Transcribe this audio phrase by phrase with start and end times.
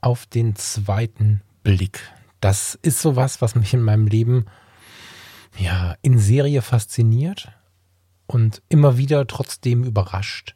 [0.00, 2.00] auf den zweiten Blick.
[2.40, 4.46] Das ist sowas, was mich in meinem Leben
[5.58, 7.50] ja in Serie fasziniert
[8.26, 10.54] und immer wieder trotzdem überrascht.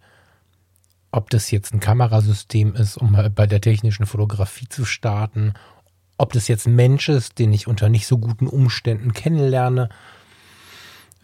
[1.11, 5.55] Ob das jetzt ein Kamerasystem ist, um bei der technischen Fotografie zu starten,
[6.17, 9.89] ob das jetzt ein Mensch ist, den ich unter nicht so guten Umständen kennenlerne.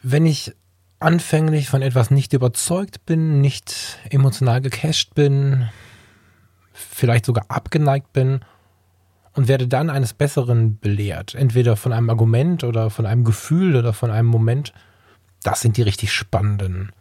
[0.02, 0.52] Wenn ich
[0.98, 5.68] anfänglich von etwas nicht überzeugt bin, nicht emotional gecasht bin,
[6.78, 8.40] vielleicht sogar abgeneigt bin
[9.34, 11.34] und werde dann eines Besseren belehrt.
[11.34, 14.72] Entweder von einem Argument oder von einem Gefühl oder von einem Moment.
[15.42, 16.92] Das sind die richtig spannenden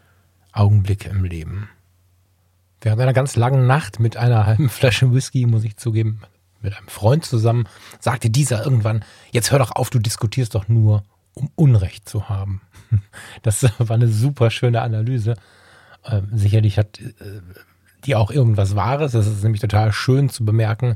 [0.52, 1.70] Augenblicke im Leben.
[2.82, 6.22] Während einer ganz langen Nacht mit einer halben Flasche Whisky, muss ich zugeben,
[6.62, 7.68] mit einem Freund zusammen,
[8.00, 11.04] sagte dieser irgendwann, jetzt hör doch auf, du diskutierst doch nur,
[11.34, 12.62] um Unrecht zu haben.
[13.42, 15.36] Das war eine super schöne Analyse.
[16.06, 17.42] Ähm, sicherlich hat äh,
[18.06, 19.12] die auch irgendwas Wahres.
[19.12, 20.96] Das ist nämlich total schön zu bemerken.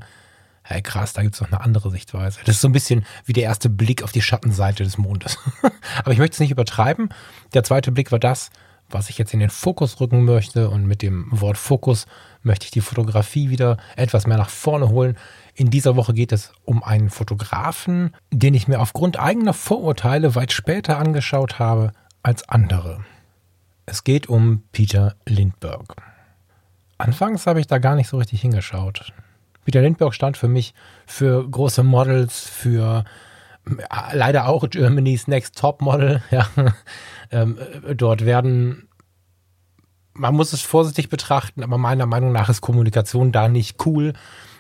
[0.64, 2.40] Hey, krass, da gibt es noch eine andere Sichtweise.
[2.46, 5.38] Das ist so ein bisschen wie der erste Blick auf die Schattenseite des Mondes.
[6.00, 7.10] Aber ich möchte es nicht übertreiben.
[7.54, 8.52] Der zweite Blick war das,
[8.90, 10.70] was ich jetzt in den Fokus rücken möchte.
[10.70, 12.06] Und mit dem Wort Fokus
[12.44, 15.18] möchte ich die Fotografie wieder etwas mehr nach vorne holen.
[15.56, 20.52] In dieser Woche geht es um einen Fotografen, den ich mir aufgrund eigener Vorurteile weit
[20.52, 21.92] später angeschaut habe
[22.24, 23.04] als andere.
[23.86, 25.96] Es geht um Peter Lindbergh.
[27.02, 29.14] Anfangs habe ich da gar nicht so richtig hingeschaut.
[29.66, 30.74] Peter Lindbergh stand für mich
[31.06, 33.04] für große Models, für
[34.14, 36.22] leider auch Germany's Next Top Model.
[36.32, 36.48] Ja.
[37.34, 37.58] Ähm,
[37.88, 38.90] äh, dort werden,
[40.14, 44.14] man muss es vorsichtig betrachten, aber meiner Meinung nach ist Kommunikation da nicht cool.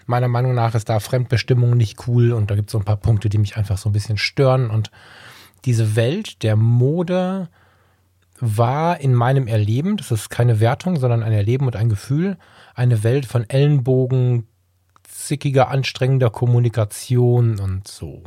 [0.05, 2.97] Meiner Meinung nach ist da Fremdbestimmung nicht cool und da gibt es so ein paar
[2.97, 4.69] Punkte, die mich einfach so ein bisschen stören.
[4.69, 4.89] Und
[5.65, 7.49] diese Welt der Mode,
[8.41, 12.37] war in meinem Erleben, das ist keine Wertung, sondern ein Erleben und ein Gefühl,
[12.75, 14.47] eine Welt von Ellenbogen,
[15.03, 18.23] zickiger, anstrengender Kommunikation und so.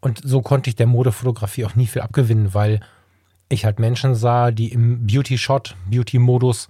[0.00, 2.80] Und so konnte ich der Modefotografie auch nie viel abgewinnen, weil
[3.48, 6.68] ich halt Menschen sah, die im Beauty-Shot, Beauty-Modus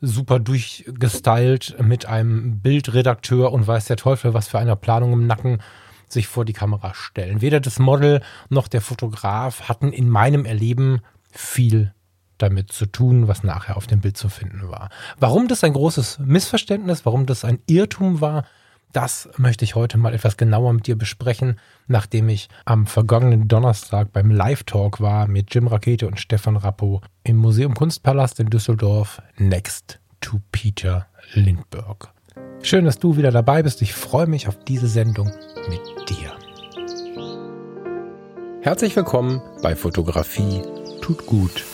[0.00, 5.60] super durchgestylt mit einem Bildredakteur und weiß der Teufel, was für eine Planung im Nacken
[6.08, 7.40] sich vor die Kamera stellen.
[7.40, 11.00] Weder das Model noch der Fotograf hatten in meinem Erleben
[11.38, 11.94] viel
[12.36, 14.90] damit zu tun, was nachher auf dem Bild zu finden war.
[15.18, 18.44] Warum das ein großes Missverständnis, warum das ein Irrtum war,
[18.92, 24.12] das möchte ich heute mal etwas genauer mit dir besprechen, nachdem ich am vergangenen Donnerstag
[24.12, 30.00] beim Live-Talk war mit Jim Rakete und Stefan Rappo im Museum Kunstpalast in Düsseldorf Next
[30.20, 32.08] to Peter Lindbergh.
[32.62, 33.82] Schön, dass du wieder dabei bist.
[33.82, 35.30] Ich freue mich auf diese Sendung
[35.68, 36.32] mit dir.
[38.62, 40.62] Herzlich willkommen bei Fotografie
[41.08, 41.64] tut gut.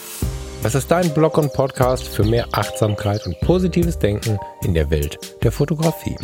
[0.62, 5.18] Das ist dein Blog und Podcast für mehr Achtsamkeit und positives Denken in der Welt
[5.42, 6.16] der Fotografie.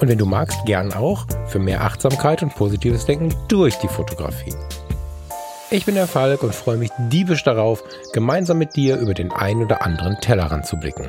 [0.00, 4.54] Und wenn du magst, gern auch für mehr Achtsamkeit und positives Denken durch die Fotografie.
[5.70, 9.62] Ich bin der Falk und freue mich diebisch darauf, gemeinsam mit dir über den einen
[9.62, 11.08] oder anderen Tellerrand zu blicken.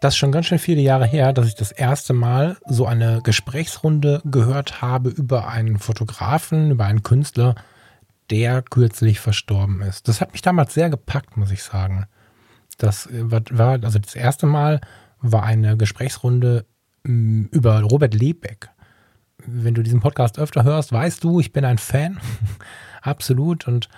[0.00, 3.20] Das ist schon ganz schön viele Jahre her, dass ich das erste Mal so eine
[3.22, 7.54] Gesprächsrunde gehört habe über einen Fotografen, über einen Künstler,
[8.30, 10.08] der kürzlich verstorben ist.
[10.08, 12.06] Das hat mich damals sehr gepackt, muss ich sagen.
[12.78, 14.80] Das äh, war, also das erste Mal
[15.20, 16.66] war eine Gesprächsrunde
[17.04, 18.68] mm, über Robert Lebeck.
[19.46, 22.18] Wenn du diesen Podcast öfter hörst, weißt du, ich bin ein Fan.
[23.02, 23.68] Absolut.
[23.68, 23.88] Und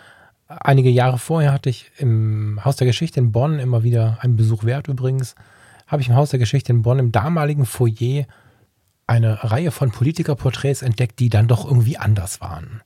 [0.48, 4.64] einige Jahre vorher hatte ich im Haus der Geschichte in Bonn immer wieder einen Besuch
[4.64, 5.34] wert übrigens.
[5.86, 8.26] Habe ich im Haus der Geschichte in Bonn im damaligen Foyer
[9.06, 12.82] eine Reihe von Politikerporträts entdeckt, die dann doch irgendwie anders waren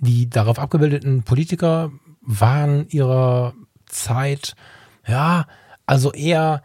[0.00, 1.90] die darauf abgebildeten Politiker
[2.22, 3.54] waren ihrer
[3.86, 4.54] Zeit,
[5.06, 5.46] ja,
[5.86, 6.62] also eher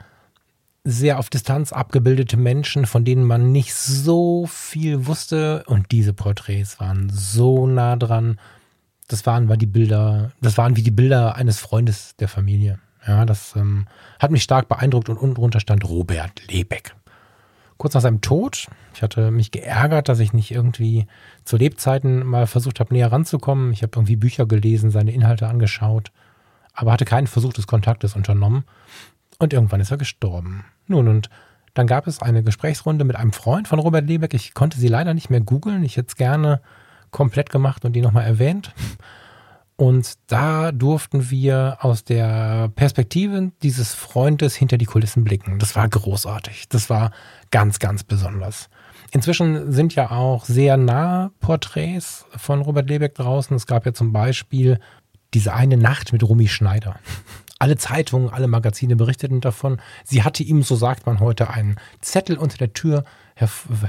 [0.83, 5.63] sehr auf Distanz abgebildete Menschen, von denen man nicht so viel wusste.
[5.67, 8.39] Und diese Porträts waren so nah dran.
[9.07, 12.79] Das waren war die Bilder, das waren wie die Bilder eines Freundes der Familie.
[13.07, 13.87] Ja, das ähm,
[14.19, 16.95] hat mich stark beeindruckt und unten drunter stand Robert Lebeck
[17.77, 18.67] kurz nach seinem Tod.
[18.93, 21.07] Ich hatte mich geärgert, dass ich nicht irgendwie
[21.45, 23.73] zu Lebzeiten mal versucht habe, näher ranzukommen.
[23.73, 26.11] Ich habe irgendwie Bücher gelesen, seine Inhalte angeschaut,
[26.73, 28.63] aber hatte keinen Versuch des Kontaktes unternommen.
[29.39, 30.65] Und irgendwann ist er gestorben.
[30.87, 31.29] Nun, und
[31.73, 34.33] dann gab es eine Gesprächsrunde mit einem Freund von Robert Lebeck.
[34.33, 35.83] Ich konnte sie leider nicht mehr googeln.
[35.83, 36.61] Ich hätte es gerne
[37.11, 38.73] komplett gemacht und die nochmal erwähnt.
[39.75, 45.57] Und da durften wir aus der Perspektive dieses Freundes hinter die Kulissen blicken.
[45.57, 46.69] Das war großartig.
[46.69, 47.11] Das war
[47.53, 48.67] ganz, ganz besonders.
[49.11, 53.55] Inzwischen sind ja auch sehr nahe Porträts von Robert Lebeck draußen.
[53.55, 54.79] Es gab ja zum Beispiel
[55.35, 56.95] diese eine Nacht mit Rumi Schneider.
[57.59, 59.79] Alle Zeitungen, alle Magazine berichteten davon.
[60.03, 63.05] Sie hatte ihm, so sagt man heute, einen Zettel unter der Tür,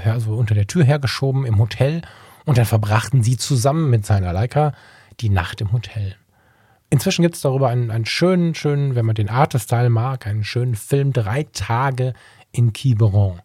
[0.05, 2.03] also unter der Tür hergeschoben im Hotel
[2.45, 4.73] und dann verbrachten sie zusammen mit seiner Leica
[5.19, 6.15] die Nacht im Hotel.
[6.91, 10.75] Inzwischen gibt es darüber einen, einen schönen, schönen, wenn man den Artestyle mag, einen schönen
[10.75, 12.13] Film, drei Tage
[12.51, 13.41] in Quiberon.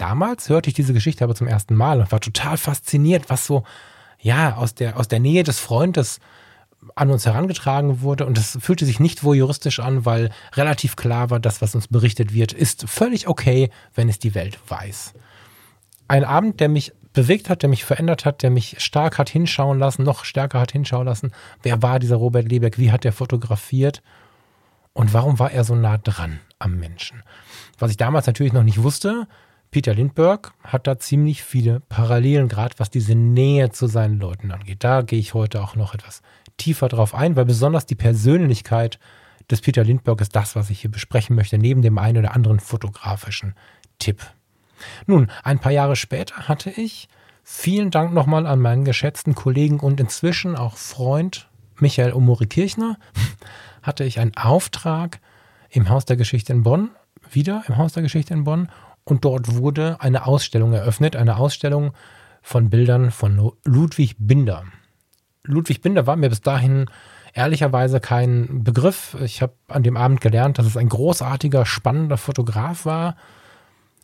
[0.00, 3.64] Damals hörte ich diese Geschichte aber zum ersten Mal und war total fasziniert, was so,
[4.18, 6.20] ja, aus der, aus der Nähe des Freundes
[6.94, 8.24] an uns herangetragen wurde.
[8.24, 12.32] Und es fühlte sich nicht voyeuristisch an, weil relativ klar war, das, was uns berichtet
[12.32, 15.12] wird, ist völlig okay, wenn es die Welt weiß.
[16.08, 19.78] Ein Abend, der mich bewegt hat, der mich verändert hat, der mich stark hat hinschauen
[19.78, 21.32] lassen, noch stärker hat hinschauen lassen.
[21.62, 22.78] Wer war dieser Robert Lebeck?
[22.78, 24.02] Wie hat er fotografiert?
[24.94, 27.22] Und warum war er so nah dran am Menschen?
[27.78, 29.26] Was ich damals natürlich noch nicht wusste,
[29.70, 34.82] Peter Lindbergh hat da ziemlich viele Parallelen, gerade was diese Nähe zu seinen Leuten angeht.
[34.82, 36.22] Da gehe ich heute auch noch etwas
[36.56, 38.98] tiefer drauf ein, weil besonders die Persönlichkeit
[39.48, 42.58] des Peter Lindbergh ist das, was ich hier besprechen möchte, neben dem einen oder anderen
[42.58, 43.54] fotografischen
[43.98, 44.20] Tipp.
[45.06, 47.08] Nun, ein paar Jahre später hatte ich,
[47.44, 52.98] vielen Dank nochmal an meinen geschätzten Kollegen und inzwischen auch Freund Michael Omori Kirchner,
[53.82, 55.20] hatte ich einen Auftrag
[55.70, 56.90] im Haus der Geschichte in Bonn,
[57.30, 58.68] wieder im Haus der Geschichte in Bonn,
[59.04, 61.92] und dort wurde eine Ausstellung eröffnet, eine Ausstellung
[62.42, 64.64] von Bildern von Ludwig Binder.
[65.44, 66.86] Ludwig Binder war mir bis dahin
[67.34, 69.16] ehrlicherweise kein Begriff.
[69.22, 73.16] Ich habe an dem Abend gelernt, dass es ein großartiger, spannender Fotograf war,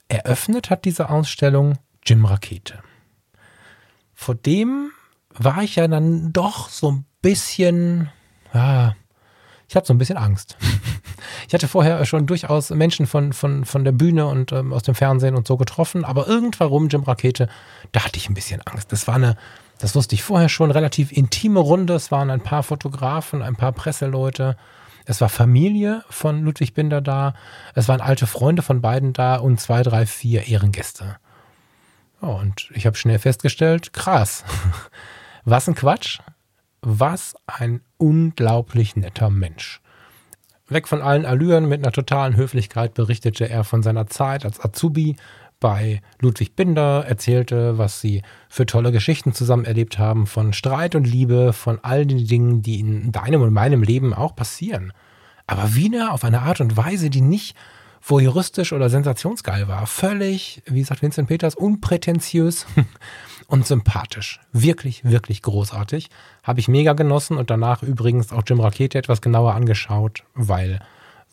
[0.09, 2.79] Eröffnet hat diese Ausstellung Jim Rakete.
[4.15, 4.93] Vor dem
[5.31, 8.11] war ich ja dann doch so ein bisschen,
[8.55, 8.95] ja,
[9.69, 10.57] ich hatte so ein bisschen Angst.
[11.49, 14.95] Ich hatte vorher schon durchaus Menschen von, von, von der Bühne und ähm, aus dem
[14.95, 17.49] Fernsehen und so getroffen, aber irgendwann Jim Rakete,
[17.93, 18.93] da hatte ich ein bisschen Angst.
[18.93, 19.37] Das war eine,
[19.79, 21.95] das wusste ich vorher schon, relativ intime Runde.
[21.95, 24.57] Es waren ein paar Fotografen, ein paar Presseleute.
[25.05, 27.35] Es war Familie von Ludwig Binder da,
[27.75, 31.17] es waren alte Freunde von beiden da und zwei, drei, vier Ehrengäste.
[32.21, 34.45] Und ich habe schnell festgestellt, krass.
[35.45, 36.19] Was ein Quatsch.
[36.89, 39.81] Was ein unglaublich netter Mensch.
[40.69, 45.17] Weg von allen Allüren mit einer totalen Höflichkeit berichtete er von seiner Zeit als Azubi
[45.59, 51.09] bei Ludwig Binder, erzählte, was sie für tolle Geschichten zusammen erlebt haben, von Streit und
[51.09, 54.93] Liebe, von all den Dingen, die in deinem und meinem Leben auch passieren.
[55.49, 57.57] Aber wieder auf eine Art und Weise, die nicht
[58.09, 59.87] voyeuristisch oder sensationsgeil war.
[59.89, 62.67] Völlig, wie sagt Vincent Peters, unprätentiös
[63.49, 64.41] und sympathisch.
[64.53, 66.09] Wirklich, wirklich großartig.
[66.45, 70.79] Habe ich mega genossen und danach übrigens auch Jim Rakete etwas genauer angeschaut, weil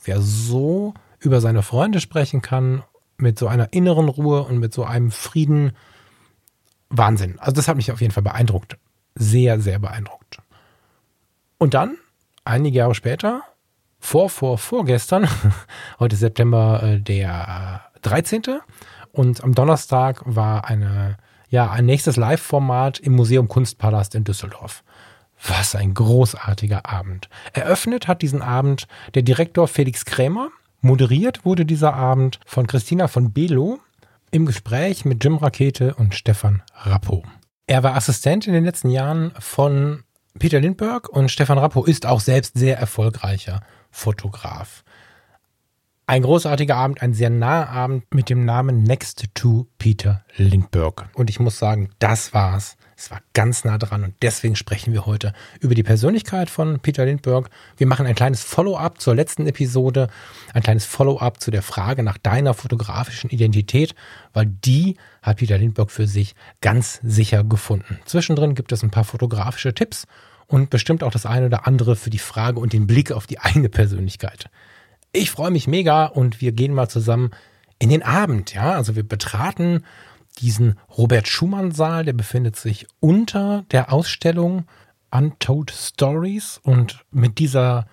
[0.03, 2.81] wer so über seine Freunde sprechen kann
[3.17, 5.73] mit so einer inneren Ruhe und mit so einem Frieden.
[6.89, 7.37] Wahnsinn.
[7.39, 8.77] Also das hat mich auf jeden Fall beeindruckt.
[9.13, 10.39] Sehr, sehr beeindruckt.
[11.59, 11.97] Und dann,
[12.45, 13.43] einige Jahre später,
[14.03, 15.27] vor, vor, vorgestern,
[15.99, 18.43] heute September äh, der 13.
[19.11, 21.17] Und am Donnerstag war eine,
[21.49, 24.83] ja, ein nächstes Live-Format im Museum Kunstpalast in Düsseldorf.
[25.47, 27.29] Was ein großartiger Abend.
[27.53, 30.49] Eröffnet hat diesen Abend der Direktor Felix Krämer,
[30.85, 33.79] Moderiert wurde dieser Abend von Christina von Belo
[34.31, 37.23] im Gespräch mit Jim Rakete und Stefan Rappo.
[37.67, 40.03] Er war Assistent in den letzten Jahren von
[40.37, 43.61] Peter Lindbergh und Stefan Rappo ist auch selbst sehr erfolgreicher
[43.93, 44.83] Fotograf.
[46.05, 51.05] Ein großartiger Abend, ein sehr naher Abend mit dem Namen Next to Peter Lindbergh.
[51.13, 52.75] Und ich muss sagen, das war's.
[52.97, 57.05] Es war ganz nah dran und deswegen sprechen wir heute über die Persönlichkeit von Peter
[57.05, 57.49] Lindbergh.
[57.77, 60.09] Wir machen ein kleines Follow-up zur letzten Episode,
[60.53, 63.95] ein kleines Follow-up zu der Frage nach deiner fotografischen Identität,
[64.33, 67.99] weil die hat Peter Lindbergh für sich ganz sicher gefunden.
[68.05, 70.05] Zwischendrin gibt es ein paar fotografische Tipps
[70.53, 73.39] und bestimmt auch das eine oder andere für die Frage und den Blick auf die
[73.39, 74.51] eigene Persönlichkeit.
[75.11, 77.31] Ich freue mich mega und wir gehen mal zusammen
[77.79, 79.83] in den Abend, ja, also wir betraten
[80.37, 84.65] diesen Robert Schumann Saal, der befindet sich unter der Ausstellung
[85.09, 87.87] Untold Stories und mit dieser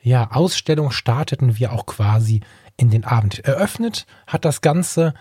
[0.00, 2.42] ja, Ausstellung starteten wir auch quasi
[2.76, 3.40] in den Abend.
[3.40, 5.14] Eröffnet hat das Ganze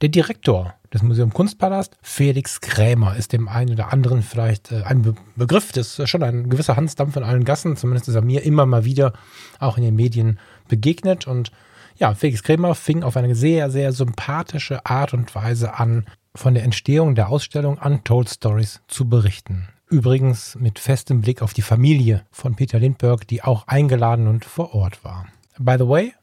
[0.00, 5.02] der Direktor des Museum Kunstpalast, Felix Krämer, ist dem einen oder anderen vielleicht äh, ein
[5.02, 5.72] Be Begriff.
[5.72, 7.76] Das ist schon ein gewisser Hansdampf in allen Gassen.
[7.76, 9.12] Zumindest ist er mir immer mal wieder
[9.58, 10.38] auch in den Medien
[10.68, 11.26] begegnet.
[11.26, 11.52] Und
[11.96, 16.62] ja, Felix Krämer fing auf eine sehr, sehr sympathische Art und Weise an, von der
[16.62, 19.68] Entstehung der Ausstellung Untold Stories zu berichten.
[19.90, 24.74] Übrigens mit festem Blick auf die Familie von Peter Lindbergh, die auch eingeladen und vor
[24.74, 25.26] Ort war.
[25.58, 26.14] By the way,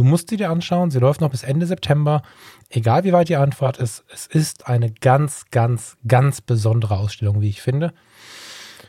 [0.00, 2.22] du musst sie dir anschauen, sie läuft noch bis Ende September.
[2.70, 7.50] Egal wie weit die Anfahrt ist, es ist eine ganz, ganz, ganz besondere Ausstellung, wie
[7.50, 7.92] ich finde.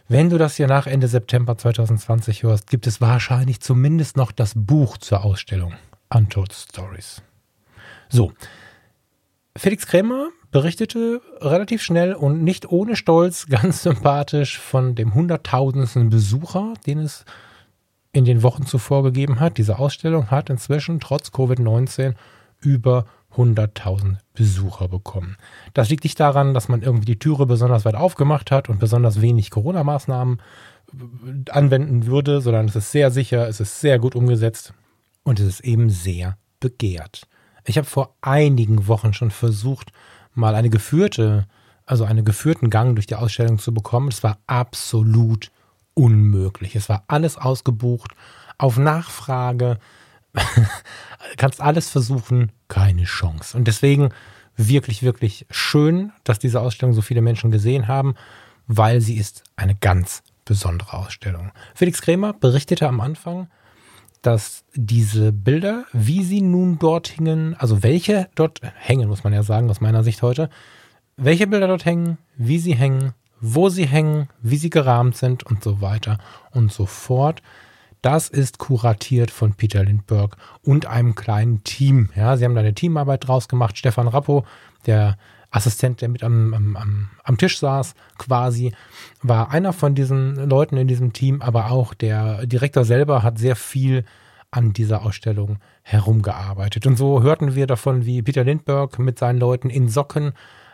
[0.08, 4.54] Wenn du das hier nach Ende September 2020 hörst, gibt es wahrscheinlich zumindest noch das
[4.56, 5.74] Buch zur Ausstellung
[6.10, 7.22] Untold Stories.
[8.08, 8.32] So,
[9.58, 16.74] Felix Krämer berichtete relativ schnell und nicht ohne Stolz, ganz sympathisch von dem hunderttausendsten Besucher,
[16.86, 17.26] den es
[18.14, 19.58] in den Wochen zuvor gegeben hat.
[19.58, 22.16] Diese Ausstellung hat inzwischen trotz Covid-19
[22.60, 25.38] über 100.000 Besucher bekommen.
[25.74, 29.22] Das liegt nicht daran, dass man irgendwie die Türe besonders weit aufgemacht hat und besonders
[29.22, 30.42] wenig Corona-Maßnahmen
[30.94, 34.74] äh, anwenden würde, sondern es ist sehr sicher, es ist sehr gut umgesetzt
[35.24, 37.28] und es ist eben sehr begehrt.
[37.66, 39.92] Ich habe vor einigen Wochen schon versucht,
[40.34, 41.48] mal eine geführte,
[41.86, 44.10] also einen geführten Gang durch die Ausstellung zu bekommen.
[44.10, 45.52] Es war absolut
[45.94, 46.76] unmöglich.
[46.76, 48.14] Es war alles ausgebucht
[48.58, 49.80] auf Nachfrage.
[51.38, 53.58] Kannst alles versuchen, keine Chance.
[53.58, 54.10] Und deswegen
[54.56, 58.16] wirklich, wirklich schön, dass diese Ausstellung so viele Menschen gesehen haben,
[58.68, 61.52] weil sie ist eine ganz besondere Ausstellung.
[61.76, 63.48] Felix Krämer berichtete am Anfang,
[64.22, 69.44] dass diese Bilder, wie sie nun dort hingen, also welche dort hängen, muss man ja
[69.44, 70.50] sagen, aus meiner Sicht heute,
[71.18, 75.64] welche Bilder dort hängen, wie sie hängen, wo sie hängen, wie sie gerahmt sind und
[75.64, 76.20] so weiter
[76.52, 77.42] und so fort.
[78.02, 82.10] Das ist kuratiert von Peter Lindbergh und einem kleinen Team.
[82.16, 83.78] Ja, sie haben da eine Teamarbeit draus gemacht.
[83.78, 84.46] Stefan Rappo,
[84.86, 85.18] der
[85.52, 88.74] Assistent, der mit am, am, am Tisch saß, quasi,
[89.22, 93.56] war einer von diesen Leuten in diesem Team, aber auch der Direktor selber hat sehr
[93.56, 94.06] viel
[94.50, 96.88] an dieser Ausstellung herumgearbeitet.
[96.88, 100.34] Und so hörten wir davon, wie Peter Lindbergh mit seinen Leuten in Socken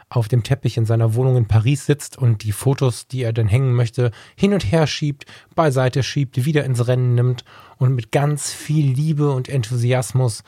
[0.10, 3.48] auf dem Teppich in seiner Wohnung in Paris sitzt und die Fotos, die er denn
[3.48, 7.44] hängen möchte, hin und her schiebt, beiseite schiebt, wieder ins Rennen nimmt
[7.78, 10.44] und mit ganz viel Liebe und Enthusiasmus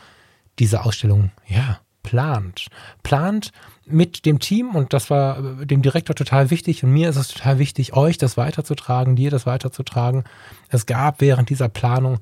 [0.59, 2.67] diese Ausstellung, ja, plant.
[3.03, 3.51] Plant
[3.85, 7.29] mit dem Team und das war äh, dem Direktor total wichtig und mir ist es
[7.29, 10.23] total wichtig, euch das weiterzutragen, dir das weiterzutragen.
[10.69, 12.19] Es gab während dieser Planung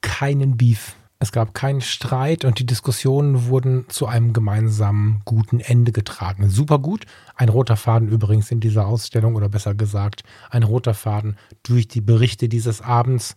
[0.00, 0.96] keinen Beef.
[1.22, 6.50] Es gab keinen Streit und die Diskussionen wurden zu einem gemeinsamen guten Ende getragen.
[6.50, 7.04] Super gut.
[7.36, 12.00] Ein roter Faden übrigens in dieser Ausstellung oder besser gesagt, ein roter Faden durch die
[12.00, 13.36] Berichte dieses Abends.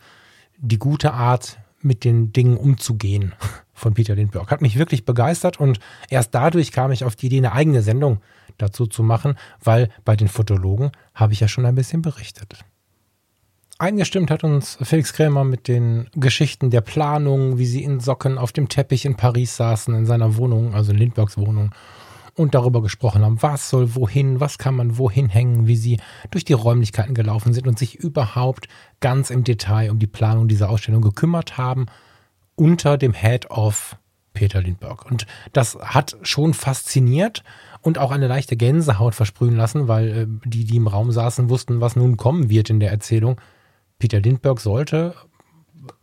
[0.57, 3.35] Die gute Art, mit den Dingen umzugehen
[3.75, 4.49] von Peter Lindbergh.
[4.49, 8.19] Hat mich wirklich begeistert und erst dadurch kam ich auf die Idee, eine eigene Sendung
[8.57, 12.65] dazu zu machen, weil bei den Fotologen habe ich ja schon ein bisschen berichtet.
[13.77, 18.53] Eingestimmt hat uns Felix Krämer mit den Geschichten der Planung, wie sie in Socken auf
[18.53, 21.71] dem Teppich in Paris saßen, in seiner Wohnung, also in Lindberghs Wohnung,
[22.35, 25.99] und darüber gesprochen haben, was soll wohin, was kann man wohin hängen, wie sie
[26.31, 28.69] durch die Räumlichkeiten gelaufen sind und sich überhaupt
[29.01, 31.87] ganz im Detail um die Planung dieser Ausstellung gekümmert haben,
[32.55, 33.97] unter dem Head of
[34.33, 35.05] Peter Lindbergh.
[35.05, 37.43] Und das hat schon fasziniert
[37.81, 41.81] und auch eine leichte Gänsehaut versprühen lassen, weil äh, die, die im Raum saßen, wussten,
[41.81, 43.39] was nun kommen wird in der Erzählung.
[43.99, 45.15] Peter Lindbergh sollte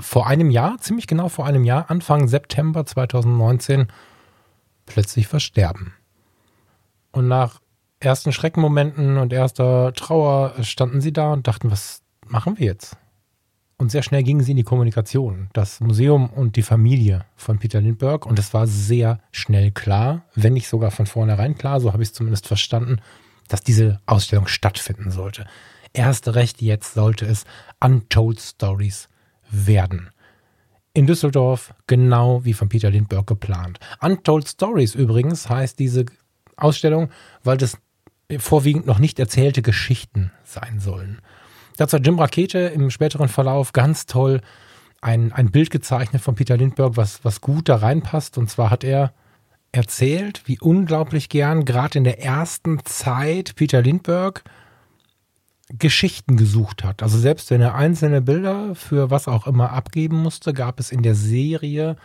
[0.00, 3.88] vor einem Jahr, ziemlich genau vor einem Jahr, Anfang September 2019,
[4.86, 5.94] plötzlich versterben.
[7.10, 7.60] Und nach
[8.00, 12.96] ersten Schreckenmomenten und erster Trauer standen sie da und dachten, was machen wir jetzt?
[13.78, 17.80] Und sehr schnell gingen sie in die Kommunikation, das Museum und die Familie von Peter
[17.80, 18.28] Lindbergh.
[18.28, 22.10] Und es war sehr schnell klar, wenn nicht sogar von vornherein klar, so habe ich
[22.10, 23.00] es zumindest verstanden,
[23.48, 25.46] dass diese Ausstellung stattfinden sollte.
[25.92, 27.44] Erst recht jetzt sollte es
[27.80, 29.08] Untold Stories
[29.50, 30.10] werden.
[30.94, 33.78] In Düsseldorf, genau wie von Peter Lindbergh geplant.
[34.00, 36.06] Untold Stories übrigens heißt diese
[36.56, 37.10] Ausstellung,
[37.42, 37.78] weil das
[38.38, 41.20] vorwiegend noch nicht erzählte Geschichten sein sollen.
[41.76, 44.40] Dazu hat Jim Rakete im späteren Verlauf ganz toll
[45.00, 48.38] ein, ein Bild gezeichnet von Peter Lindbergh, was, was gut da reinpasst.
[48.38, 49.12] Und zwar hat er
[49.72, 54.42] erzählt, wie unglaublich gern gerade in der ersten Zeit Peter Lindbergh
[55.78, 57.02] Geschichten gesucht hat.
[57.02, 61.02] Also selbst wenn er einzelne Bilder für was auch immer abgeben musste, gab es in
[61.02, 61.96] der Serie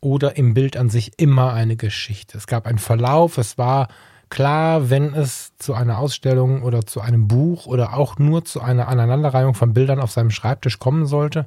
[0.00, 2.36] oder im Bild an sich immer eine Geschichte.
[2.36, 3.88] Es gab einen Verlauf, es war
[4.30, 8.88] klar, wenn es zu einer Ausstellung oder zu einem Buch oder auch nur zu einer
[8.88, 11.46] Aneinanderreihung von Bildern auf seinem Schreibtisch kommen sollte,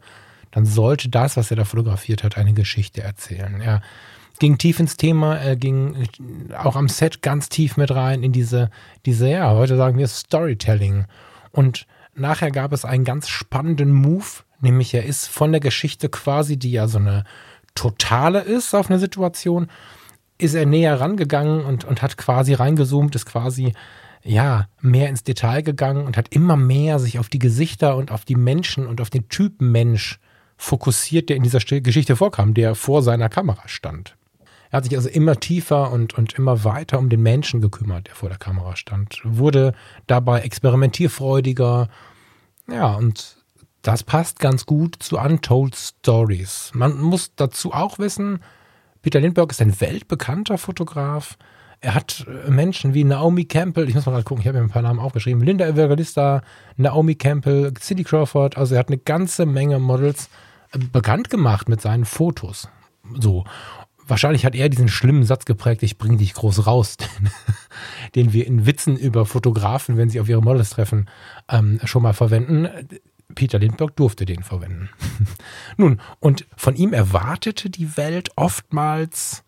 [0.52, 3.60] dann sollte das, was er da fotografiert hat, eine Geschichte erzählen.
[3.60, 3.82] Er
[4.40, 6.08] ging tief ins Thema, er ging
[6.58, 8.70] auch am Set ganz tief mit rein in diese,
[9.06, 11.06] diese, ja, heute sagen wir Storytelling.
[11.56, 16.58] Und nachher gab es einen ganz spannenden Move, nämlich er ist von der Geschichte quasi,
[16.58, 17.24] die ja so eine
[17.76, 19.68] totale ist auf eine Situation,
[20.38, 23.72] ist er näher rangegangen und, und hat quasi reingezoomt, ist quasi
[24.22, 28.26] ja mehr ins Detail gegangen und hat immer mehr sich auf die Gesichter und auf
[28.26, 30.20] die Menschen und auf den Typen Mensch
[30.58, 34.18] fokussiert, der in dieser Geschichte vorkam, der vor seiner Kamera stand.
[34.76, 38.16] Er hat sich also immer tiefer und, und immer weiter um den Menschen gekümmert, der
[38.16, 39.22] vor der Kamera stand.
[39.24, 39.74] Wurde
[40.06, 41.88] dabei experimentierfreudiger,
[42.68, 43.38] Ja, und
[43.84, 46.72] das passt ganz gut zu Untold Stories.
[46.74, 48.40] Man muss dazu auch wissen,
[49.02, 51.38] Peter Lindbergh ist ein weltbekannter Fotograf.
[51.80, 54.66] Er hat äh, Menschen wie Naomi Campbell, ich muss mal gerade gucken, ich habe mir
[54.66, 56.42] ein paar Namen aufgeschrieben, Linda Evangelista,
[56.76, 60.30] Naomi Campbell, Cindy Crawford, also er hat eine ganze Menge Models
[60.74, 62.68] äh, bekannt gemacht mit seinen Fotos.
[63.22, 63.46] So.
[64.08, 67.30] Wahrscheinlich hat er diesen schlimmen Satz geprägt, ich bringe dich groß raus, den,
[68.16, 71.10] den wir in Witzen über Fotografen, wenn sie auf ihre Models treffen,
[71.50, 72.68] ähm, schon mal verwenden.
[73.34, 74.90] Peter Lindbergh durfte den verwenden.
[75.78, 79.44] Nun, und von ihm erwartete die Welt oftmals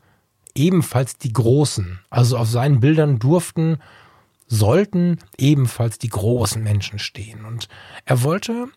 [0.55, 1.99] ebenfalls die Großen.
[2.09, 3.77] Also auf seinen Bildern durften,
[4.47, 7.45] sollten ebenfalls die großen Menschen stehen.
[7.45, 7.67] Und
[8.05, 8.67] er wollte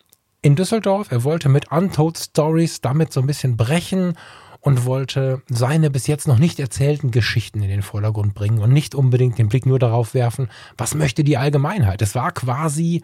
[0.42, 4.14] in Düsseldorf, er wollte mit Untold Stories damit so ein bisschen brechen
[4.60, 8.94] und wollte seine bis jetzt noch nicht erzählten Geschichten in den Vordergrund bringen und nicht
[8.94, 12.02] unbedingt den Blick nur darauf werfen, was möchte die Allgemeinheit.
[12.02, 13.02] Es war quasi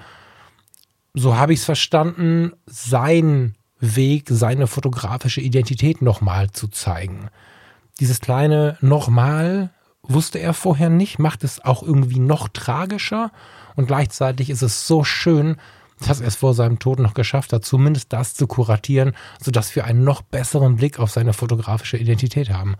[1.17, 7.31] so habe ich es verstanden, sein Weg, seine fotografische Identität nochmal zu zeigen.
[7.99, 9.71] Dieses kleine nochmal
[10.03, 13.33] wusste er vorher nicht, macht es auch irgendwie noch tragischer
[13.77, 15.57] und gleichzeitig ist es so schön,
[16.01, 19.13] dass er es vor seinem Tod noch geschafft hat, zumindest das zu kuratieren,
[19.43, 22.77] sodass wir einen noch besseren Blick auf seine fotografische Identität haben.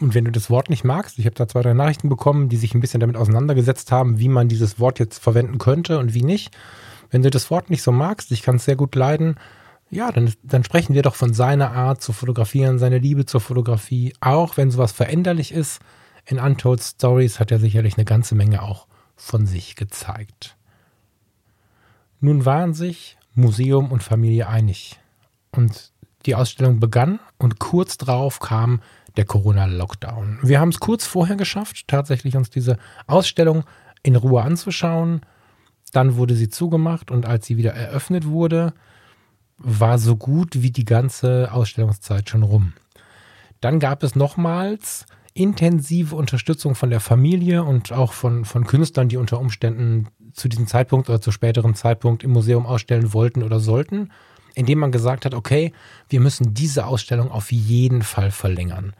[0.00, 2.58] Und wenn du das Wort nicht magst, ich habe da zwei, drei Nachrichten bekommen, die
[2.58, 6.22] sich ein bisschen damit auseinandergesetzt haben, wie man dieses Wort jetzt verwenden könnte und wie
[6.22, 6.54] nicht.
[7.10, 9.36] Wenn du das Wort nicht so magst, ich kann es sehr gut leiden,
[9.88, 14.14] ja, dann, dann sprechen wir doch von seiner Art zu fotografieren, seine Liebe zur Fotografie.
[14.20, 15.80] Auch wenn sowas veränderlich ist,
[16.26, 20.55] in Untold Stories hat er sicherlich eine ganze Menge auch von sich gezeigt.
[22.20, 24.98] Nun waren sich Museum und Familie einig.
[25.50, 25.92] Und
[26.24, 28.80] die Ausstellung begann und kurz darauf kam
[29.16, 30.40] der Corona-Lockdown.
[30.42, 33.64] Wir haben es kurz vorher geschafft, tatsächlich uns diese Ausstellung
[34.02, 35.20] in Ruhe anzuschauen.
[35.92, 38.74] Dann wurde sie zugemacht und als sie wieder eröffnet wurde,
[39.58, 42.74] war so gut wie die ganze Ausstellungszeit schon rum.
[43.60, 49.16] Dann gab es nochmals intensive Unterstützung von der Familie und auch von, von Künstlern, die
[49.16, 54.10] unter Umständen zu diesem Zeitpunkt oder zu späteren Zeitpunkt im Museum ausstellen wollten oder sollten,
[54.54, 55.72] indem man gesagt hat, okay,
[56.08, 58.92] wir müssen diese Ausstellung auf jeden Fall verlängern.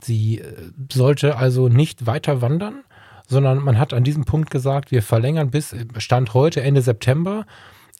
[0.00, 2.84] Sie äh, sollte also nicht weiter wandern,
[3.28, 7.46] sondern man hat an diesem Punkt gesagt, wir verlängern bis Stand heute Ende September.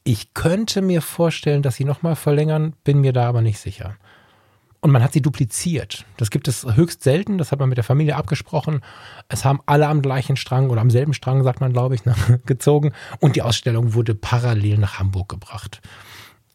[0.04, 3.96] Ich könnte mir vorstellen, dass sie nochmal verlängern, bin mir da aber nicht sicher.
[4.82, 6.04] Und man hat sie dupliziert.
[6.16, 8.80] Das gibt es höchst selten, das hat man mit der Familie abgesprochen.
[9.28, 12.16] Es haben alle am gleichen Strang oder am selben Strang, sagt man, glaube ich, ne,
[12.46, 12.92] gezogen.
[13.20, 15.80] Und die Ausstellung wurde parallel nach Hamburg gebracht.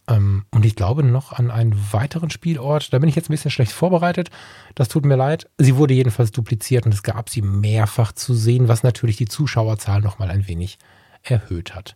[0.09, 2.91] Ähm, und ich glaube noch an einen weiteren Spielort.
[2.91, 4.29] Da bin ich jetzt ein bisschen schlecht vorbereitet.
[4.75, 5.49] Das tut mir leid.
[5.57, 10.01] Sie wurde jedenfalls dupliziert und es gab sie mehrfach zu sehen, was natürlich die Zuschauerzahl
[10.01, 10.79] noch mal ein wenig
[11.23, 11.95] erhöht hat.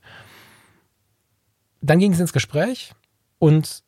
[1.81, 2.93] Dann ging es ins Gespräch
[3.37, 3.83] und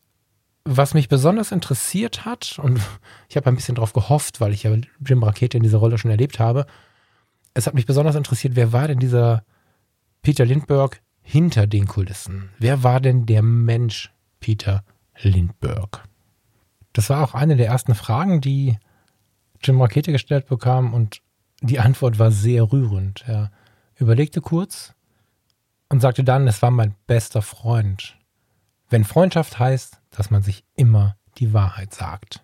[0.65, 2.79] was mich besonders interessiert hat, und
[3.29, 6.11] ich habe ein bisschen darauf gehofft, weil ich ja Jim Rakete in dieser Rolle schon
[6.11, 6.65] erlebt habe,
[7.53, 9.43] es hat mich besonders interessiert, wer war denn dieser
[10.21, 12.49] Peter Lindbergh hinter den Kulissen?
[12.57, 14.83] Wer war denn der Mensch Peter
[15.21, 15.99] Lindbergh?
[16.93, 18.77] Das war auch eine der ersten Fragen, die
[19.61, 21.21] Jim Rakete gestellt bekam und
[21.61, 23.23] die Antwort war sehr rührend.
[23.27, 23.51] Er
[23.95, 24.93] überlegte kurz
[25.89, 28.17] und sagte dann, es war mein bester Freund.
[28.89, 32.43] Wenn Freundschaft heißt, dass man sich immer die Wahrheit sagt.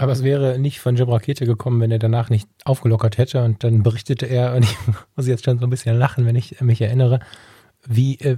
[0.00, 3.42] Aber es wäre nicht von Jim Rakete gekommen, wenn er danach nicht aufgelockert hätte.
[3.42, 4.76] Und dann berichtete er, und ich
[5.16, 7.18] muss jetzt schon so ein bisschen lachen, wenn ich mich erinnere,
[7.84, 8.36] wie äh,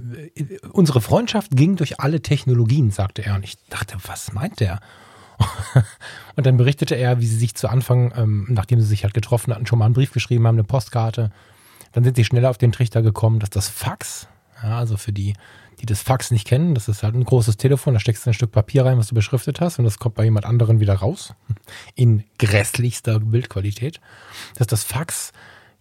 [0.71, 3.35] unsere Freundschaft ging durch alle Technologien, sagte er.
[3.35, 4.79] Und ich dachte, was meint der?
[6.35, 9.53] und dann berichtete er, wie sie sich zu Anfang, ähm, nachdem sie sich halt getroffen
[9.53, 11.31] hatten, schon mal einen Brief geschrieben haben, eine Postkarte.
[11.91, 14.27] Dann sind sie schneller auf den Trichter gekommen, dass das Fax,
[14.63, 15.33] ja, also für die,
[15.81, 18.33] die das Fax nicht kennen, das ist halt ein großes Telefon, da steckst du ein
[18.35, 21.33] Stück Papier rein, was du beschriftet hast, und das kommt bei jemand anderen wieder raus.
[21.95, 23.99] In grässlichster Bildqualität.
[24.57, 25.31] Dass das Fax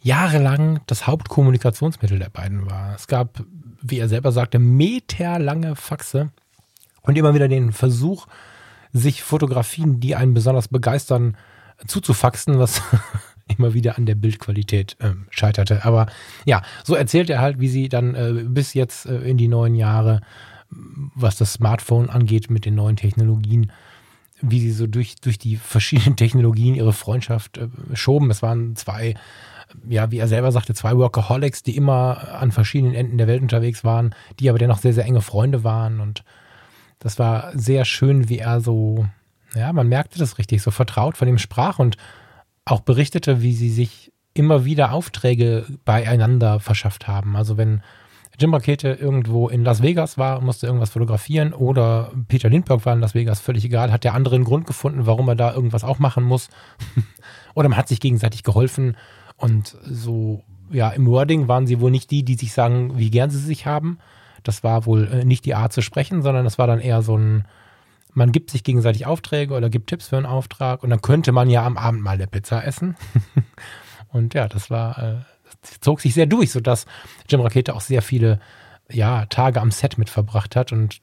[0.00, 2.94] jahrelang das Hauptkommunikationsmittel der beiden war.
[2.94, 3.44] Es gab,
[3.82, 6.30] wie er selber sagte, meterlange Faxe
[7.02, 8.26] und immer wieder den Versuch,
[8.92, 11.36] sich Fotografien, die einen besonders begeistern,
[11.86, 12.80] zuzufaxen, was
[13.58, 15.84] immer wieder an der Bildqualität äh, scheiterte.
[15.84, 16.06] Aber
[16.44, 19.74] ja, so erzählt er halt, wie sie dann äh, bis jetzt äh, in die neuen
[19.74, 20.20] Jahre,
[20.70, 23.72] was das Smartphone angeht, mit den neuen Technologien,
[24.40, 28.30] wie sie so durch, durch die verschiedenen Technologien ihre Freundschaft äh, schoben.
[28.30, 29.14] Es waren zwei
[29.88, 33.84] ja, wie er selber sagte, zwei Workaholics, die immer an verschiedenen Enden der Welt unterwegs
[33.84, 36.00] waren, die aber dennoch sehr, sehr enge Freunde waren.
[36.00, 36.24] Und
[36.98, 39.06] das war sehr schön, wie er so,
[39.54, 41.96] ja, man merkte das richtig, so vertraut von ihm sprach und
[42.70, 47.37] auch berichtete, wie sie sich immer wieder Aufträge beieinander verschafft haben.
[47.37, 47.83] Also wenn
[48.38, 53.00] Jim Rakete irgendwo in Las Vegas war, musste irgendwas fotografieren oder Peter Lindbergh war in
[53.00, 55.98] Las Vegas, völlig egal, hat der andere einen Grund gefunden, warum er da irgendwas auch
[55.98, 56.48] machen muss.
[57.54, 58.96] oder man hat sich gegenseitig geholfen
[59.37, 63.30] und so, ja, im Wording waren sie wohl nicht die, die sich sagen, wie gern
[63.30, 63.98] sie sich haben.
[64.42, 67.16] Das war wohl äh, nicht die Art zu sprechen, sondern das war dann eher so
[67.16, 67.44] ein,
[68.12, 71.48] man gibt sich gegenseitig Aufträge oder gibt Tipps für einen Auftrag und dann könnte man
[71.48, 72.96] ja am Abend mal eine Pizza essen.
[74.08, 75.16] und ja, das war, äh,
[75.80, 76.86] zog sich sehr durch, sodass
[77.28, 78.40] Jim Rakete auch sehr viele
[78.90, 81.00] ja, Tage am Set mit verbracht hat und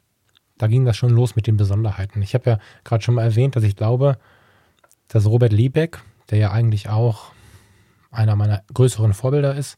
[0.57, 2.21] da ging das schon los mit den Besonderheiten.
[2.21, 4.17] Ich habe ja gerade schon mal erwähnt, dass ich glaube,
[5.07, 7.31] dass Robert Liebeck, der ja eigentlich auch
[8.11, 9.77] einer meiner größeren Vorbilder ist,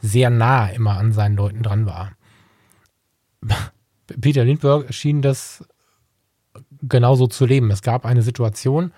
[0.00, 2.12] sehr nah immer an seinen Leuten dran war.
[4.20, 5.64] Peter Lindbergh schien das
[6.82, 7.70] genauso zu leben.
[7.70, 8.92] Es gab eine Situation,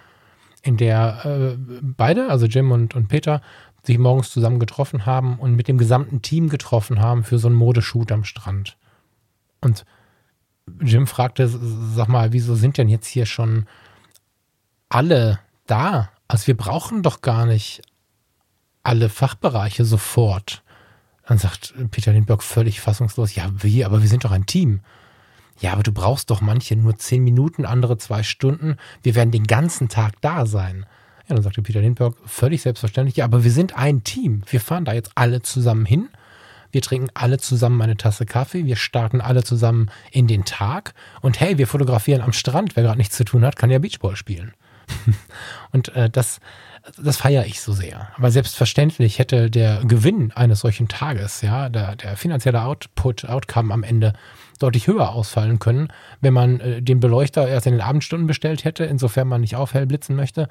[0.62, 3.40] in der äh, beide, also Jim und, und Peter,
[3.82, 7.56] sich morgens zusammen getroffen haben und mit dem gesamten Team getroffen haben für so einen
[7.56, 8.76] Modeshoot am Strand.
[9.60, 9.84] Und
[10.80, 13.66] Jim fragte, sag mal, wieso sind denn jetzt hier schon
[14.88, 16.10] alle da?
[16.28, 17.82] Also wir brauchen doch gar nicht
[18.82, 20.62] alle Fachbereiche sofort.
[21.26, 24.80] Dann sagt Peter Lindbergh völlig fassungslos, ja, wie, aber wir sind doch ein Team.
[25.60, 28.76] Ja, aber du brauchst doch manche nur zehn Minuten, andere zwei Stunden.
[29.02, 30.86] Wir werden den ganzen Tag da sein.
[31.28, 34.42] Ja, dann sagte Peter Lindbergh völlig selbstverständlich, ja, aber wir sind ein Team.
[34.46, 36.08] Wir fahren da jetzt alle zusammen hin.
[36.72, 38.64] Wir trinken alle zusammen eine Tasse Kaffee.
[38.64, 40.94] Wir starten alle zusammen in den Tag.
[41.20, 42.74] Und hey, wir fotografieren am Strand.
[42.74, 44.54] Wer gerade nichts zu tun hat, kann ja Beachball spielen.
[45.72, 46.40] und äh, das,
[47.00, 48.08] das feiere ich so sehr.
[48.16, 53.82] Aber selbstverständlich hätte der Gewinn eines solchen Tages, ja, der, der finanzielle Output, Outcome am
[53.82, 54.14] Ende
[54.60, 55.88] deutlich höher ausfallen können,
[56.20, 59.86] wenn man äh, den Beleuchter erst in den Abendstunden bestellt hätte, insofern man nicht aufhell
[59.86, 60.48] blitzen möchte,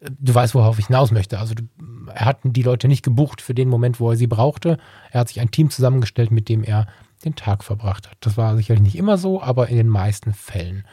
[0.00, 1.38] du weißt, worauf ich hinaus möchte.
[1.38, 1.54] Also
[2.14, 4.78] er hat die Leute nicht gebucht für den Moment, wo er sie brauchte.
[5.10, 6.86] Er hat sich ein Team zusammengestellt, mit dem er
[7.24, 8.16] den Tag verbracht hat.
[8.20, 10.86] Das war sicherlich nicht immer so, aber in den meisten Fällen.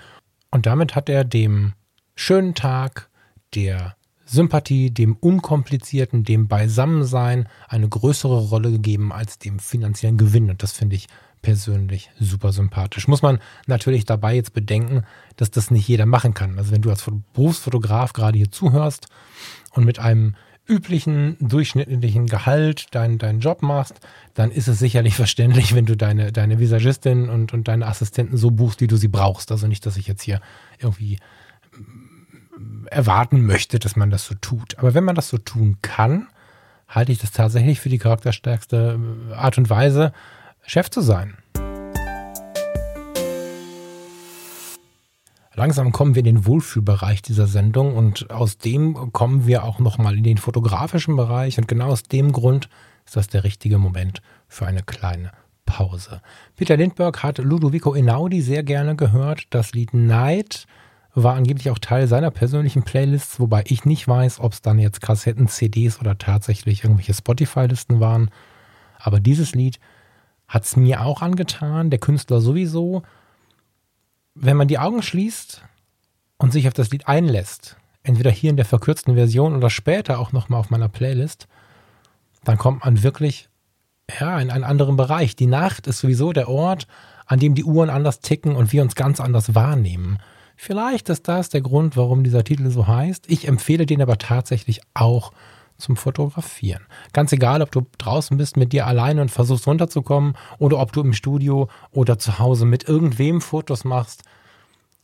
[0.52, 1.74] Und damit hat er dem
[2.16, 3.10] schönen Tag,
[3.56, 10.50] der Sympathie, dem Unkomplizierten, dem Beisammensein eine größere Rolle gegeben als dem finanziellen Gewinn.
[10.50, 11.08] Und das finde ich
[11.42, 13.08] persönlich super sympathisch.
[13.08, 15.04] Muss man natürlich dabei jetzt bedenken,
[15.36, 16.58] dass das nicht jeder machen kann.
[16.58, 19.08] Also wenn du als Berufsfotograf gerade hier zuhörst
[19.72, 20.36] und mit einem
[20.68, 23.96] üblichen durchschnittlichen Gehalt deinen deinen Job machst,
[24.34, 28.52] dann ist es sicherlich verständlich, wenn du deine, deine Visagistin und, und deine Assistenten so
[28.52, 29.52] buchst, wie du sie brauchst.
[29.52, 30.42] Also nicht, dass ich jetzt hier
[30.80, 31.20] irgendwie
[32.90, 34.78] erwarten möchte, dass man das so tut.
[34.78, 36.28] Aber wenn man das so tun kann,
[36.88, 39.00] halte ich das tatsächlich für die charakterstärkste
[39.36, 40.14] Art und Weise,
[40.70, 41.38] Chef zu sein.
[45.54, 50.18] Langsam kommen wir in den Wohlfühlbereich dieser Sendung und aus dem kommen wir auch nochmal
[50.18, 52.68] in den fotografischen Bereich und genau aus dem Grund
[53.06, 55.32] ist das der richtige Moment für eine kleine
[55.66, 56.22] Pause.
[56.58, 59.48] Peter Lindbergh hat Ludovico Einaudi sehr gerne gehört.
[59.52, 60.66] Das Lied Night
[61.16, 65.00] war angeblich auch Teil seiner persönlichen Playlists, wobei ich nicht weiß, ob es dann jetzt
[65.00, 68.32] Kassetten, CDs oder tatsächlich irgendwelche Spotify-Listen waren.
[69.00, 69.80] Aber dieses Lied
[70.48, 73.04] hat es mir auch angetan, der Künstler sowieso.
[74.34, 75.64] Wenn man die Augen schließt
[76.38, 80.32] und sich auf das Lied einlässt, entweder hier in der verkürzten Version oder später auch
[80.32, 81.48] nochmal auf meiner Playlist,
[82.44, 83.50] dann kommt man wirklich
[84.20, 85.36] ja, in einen anderen Bereich.
[85.36, 86.88] Die Nacht ist sowieso der Ort,
[87.26, 90.20] an dem die Uhren anders ticken und wir uns ganz anders wahrnehmen.
[90.56, 93.30] Vielleicht ist das der Grund, warum dieser Titel so heißt.
[93.30, 95.34] Ich empfehle den aber tatsächlich auch
[95.78, 96.86] zum Fotografieren.
[97.14, 101.02] Ganz egal, ob du draußen bist mit dir alleine und versuchst runterzukommen oder ob du
[101.02, 104.24] im Studio oder zu Hause mit irgendwem Fotos machst.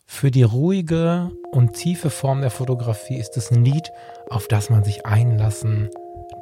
[0.06, 3.92] Für die ruhige und tiefe Form der Fotografie ist es ein Lied,
[4.30, 5.90] auf das man sich einlassen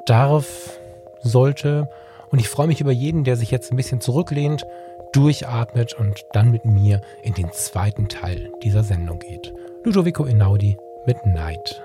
[0.06, 0.80] darf,
[1.22, 1.90] sollte.
[2.32, 4.66] Und ich freue mich über jeden, der sich jetzt ein bisschen zurücklehnt,
[5.14, 9.54] durchatmet und dann mit mir in den zweiten Teil dieser Sendung geht.
[9.84, 11.82] Ludovico Einaudi mit Night.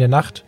[0.00, 0.44] Der Nacht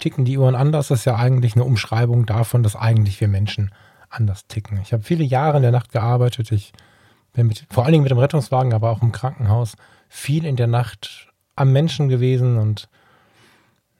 [0.00, 0.88] ticken die Uhren anders.
[0.88, 3.70] Das ist ja eigentlich eine Umschreibung davon, dass eigentlich wir Menschen
[4.08, 4.80] anders ticken.
[4.82, 6.52] Ich habe viele Jahre in der Nacht gearbeitet.
[6.52, 6.72] Ich
[7.32, 9.74] bin mit, vor allen Dingen mit dem Rettungswagen, aber auch im Krankenhaus
[10.08, 12.88] viel in der Nacht am Menschen gewesen und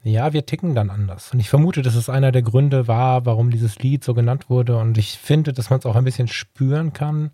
[0.05, 1.33] ja, wir ticken dann anders.
[1.33, 4.77] Und ich vermute, dass es einer der Gründe war, warum dieses Lied so genannt wurde.
[4.77, 7.31] Und ich finde, dass man es auch ein bisschen spüren kann,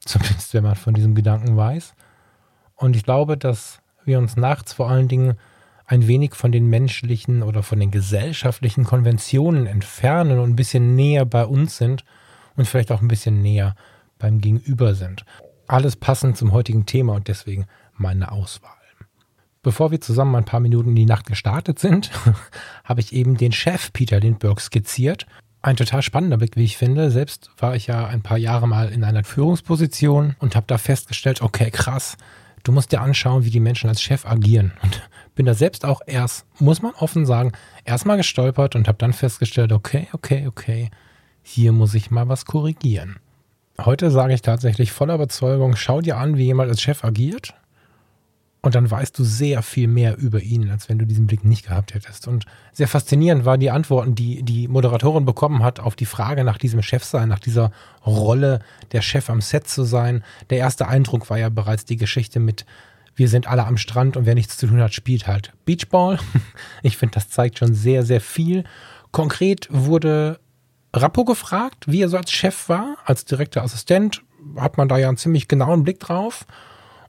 [0.00, 1.94] zumindest wenn man von diesem Gedanken weiß.
[2.74, 5.34] Und ich glaube, dass wir uns nachts vor allen Dingen
[5.90, 11.24] ein wenig von den menschlichen oder von den gesellschaftlichen Konventionen entfernen und ein bisschen näher
[11.24, 12.04] bei uns sind
[12.54, 13.74] und vielleicht auch ein bisschen näher
[14.16, 15.24] beim Gegenüber sind.
[15.66, 18.70] Alles passend zum heutigen Thema und deswegen meine Auswahl.
[19.62, 22.12] Bevor wir zusammen ein paar Minuten in die Nacht gestartet sind,
[22.84, 25.26] habe ich eben den Chef Peter Lindbergh skizziert.
[25.60, 27.10] Ein total spannender Blick, wie ich finde.
[27.10, 31.42] Selbst war ich ja ein paar Jahre mal in einer Führungsposition und habe da festgestellt,
[31.42, 32.16] okay, krass,
[32.62, 34.72] du musst dir anschauen, wie die Menschen als Chef agieren.
[34.82, 35.02] Und
[35.34, 37.52] bin da selbst auch erst, muss man offen sagen,
[37.84, 40.90] erstmal gestolpert und habe dann festgestellt, okay, okay, okay,
[41.42, 43.16] hier muss ich mal was korrigieren.
[43.80, 47.54] Heute sage ich tatsächlich voller Überzeugung, schau dir an, wie jemand als Chef agiert
[48.62, 51.66] und dann weißt du sehr viel mehr über ihn, als wenn du diesen Blick nicht
[51.66, 52.28] gehabt hättest.
[52.28, 56.58] Und sehr faszinierend waren die Antworten, die die Moderatorin bekommen hat auf die Frage nach
[56.58, 57.72] diesem Chefsein, nach dieser
[58.04, 58.60] Rolle,
[58.92, 60.22] der Chef am Set zu sein.
[60.50, 62.66] Der erste Eindruck war ja bereits die Geschichte mit
[63.16, 66.18] wir sind alle am Strand und wer nichts zu tun hat, spielt halt Beachball.
[66.82, 68.64] Ich finde, das zeigt schon sehr, sehr viel.
[69.10, 70.40] Konkret wurde
[70.94, 74.22] Rappo gefragt, wie er so als Chef war, als direkter Assistent.
[74.56, 76.46] Hat man da ja einen ziemlich genauen Blick drauf.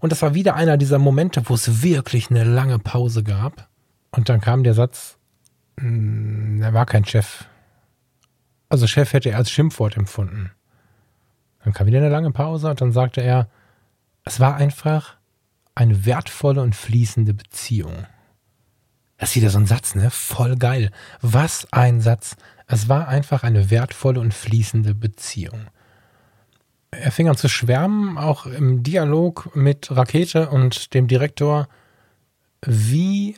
[0.02, 3.70] Und das war wieder einer dieser Momente, wo es wirklich eine lange Pause gab.
[4.10, 5.18] Und dann kam der Satz,
[5.80, 7.46] hm, er war kein Chef.
[8.68, 10.52] Also Chef hätte er als Schimpfwort empfunden.
[11.64, 13.48] Dann kam wieder eine lange Pause und dann sagte er,
[14.24, 15.18] es war einfach
[15.76, 18.08] eine wertvolle und fließende Beziehung.
[19.18, 20.10] Das ist wieder so ein Satz, ne?
[20.10, 20.90] Voll geil.
[21.22, 22.36] Was ein Satz.
[22.66, 25.68] Es war einfach eine wertvolle und fließende Beziehung
[26.92, 31.68] er fing an zu schwärmen, auch im Dialog mit Rakete und dem Direktor,
[32.66, 33.38] wie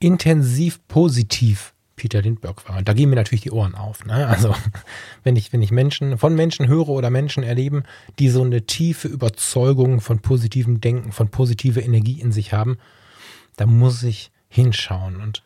[0.00, 2.78] intensiv positiv Peter Lindbergh war.
[2.78, 4.04] Und da gehen mir natürlich die Ohren auf.
[4.04, 4.26] Ne?
[4.26, 4.54] Also
[5.22, 7.84] wenn ich, wenn ich Menschen, von Menschen höre oder Menschen erleben,
[8.18, 12.78] die so eine tiefe Überzeugung von positivem Denken, von positiver Energie in sich haben,
[13.56, 15.16] da muss ich hinschauen.
[15.16, 15.42] Und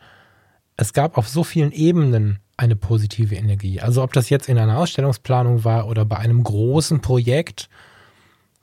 [0.77, 3.79] es gab auf so vielen Ebenen eine positive Energie.
[3.79, 7.69] Also ob das jetzt in einer Ausstellungsplanung war oder bei einem großen Projekt,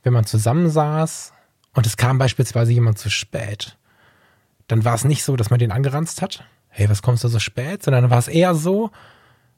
[0.03, 1.33] wenn man zusammensaß
[1.73, 3.75] und es kam beispielsweise jemand zu spät,
[4.67, 6.43] dann war es nicht so, dass man den angeranzt hat.
[6.69, 7.83] Hey, was kommst du so spät?
[7.83, 8.91] Sondern dann war es eher so,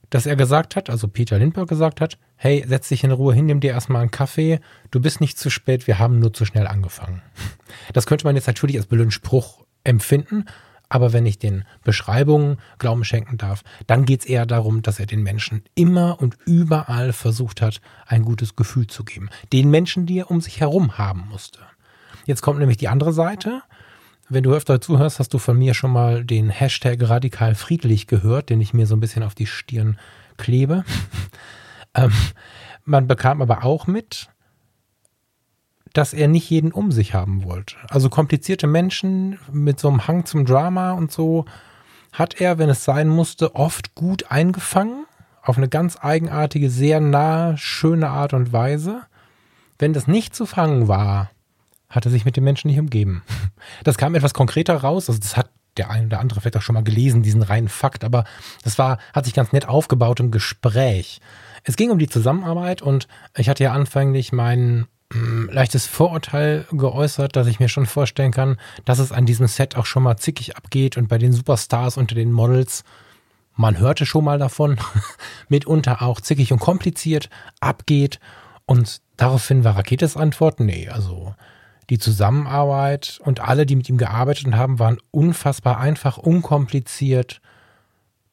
[0.10, 3.46] dass er gesagt hat, also Peter Lindbergh gesagt hat, hey, setz dich in Ruhe hin,
[3.46, 6.66] nimm dir erstmal einen Kaffee, du bist nicht zu spät, wir haben nur zu schnell
[6.66, 7.22] angefangen.
[7.94, 10.46] Das könnte man jetzt natürlich als blöden Spruch empfinden,
[10.90, 15.06] aber wenn ich den Beschreibungen Glauben schenken darf, dann geht es eher darum, dass er
[15.06, 19.30] den Menschen immer und überall versucht hat, ein gutes Gefühl zu geben.
[19.54, 21.60] Den Menschen, die er um sich herum haben musste.
[22.26, 23.62] Jetzt kommt nämlich die andere Seite.
[24.30, 28.50] Wenn du öfter zuhörst, hast du von mir schon mal den Hashtag radikal friedlich gehört,
[28.50, 29.98] den ich mir so ein bisschen auf die Stirn
[30.38, 30.84] klebe.
[31.96, 32.12] ähm,
[32.86, 34.30] man bekam aber auch mit,
[36.00, 37.76] dass er nicht jeden um sich haben wollte.
[37.90, 41.44] Also komplizierte Menschen mit so einem Hang zum Drama und so
[42.14, 45.06] hat er, wenn es sein musste, oft gut eingefangen,
[45.44, 49.02] auf eine ganz eigenartige, sehr nahe, schöne Art und Weise.
[49.78, 51.32] Wenn das nicht zu fangen war,
[51.90, 53.22] hat er sich mit den Menschen nicht umgeben.
[53.84, 56.76] Das kam etwas konkreter raus, also das hat der eine oder andere vielleicht auch schon
[56.76, 58.24] mal gelesen, diesen reinen Fakt, aber
[58.64, 61.20] das war, hat sich ganz nett aufgebaut im Gespräch.
[61.66, 67.48] Es ging um die Zusammenarbeit und ich hatte ja anfänglich meinen leichtes Vorurteil geäußert, dass
[67.48, 70.98] ich mir schon vorstellen kann, dass es an diesem Set auch schon mal zickig abgeht
[70.98, 72.84] und bei den Superstars unter den Models,
[73.56, 74.78] man hörte schon mal davon,
[75.50, 78.20] mitunter auch zickig und kompliziert abgeht.
[78.68, 81.34] Und daraufhin war Raketes Antwort, nee, also
[81.90, 87.42] die Zusammenarbeit und alle, die mit ihm gearbeitet haben, waren unfassbar einfach, unkompliziert.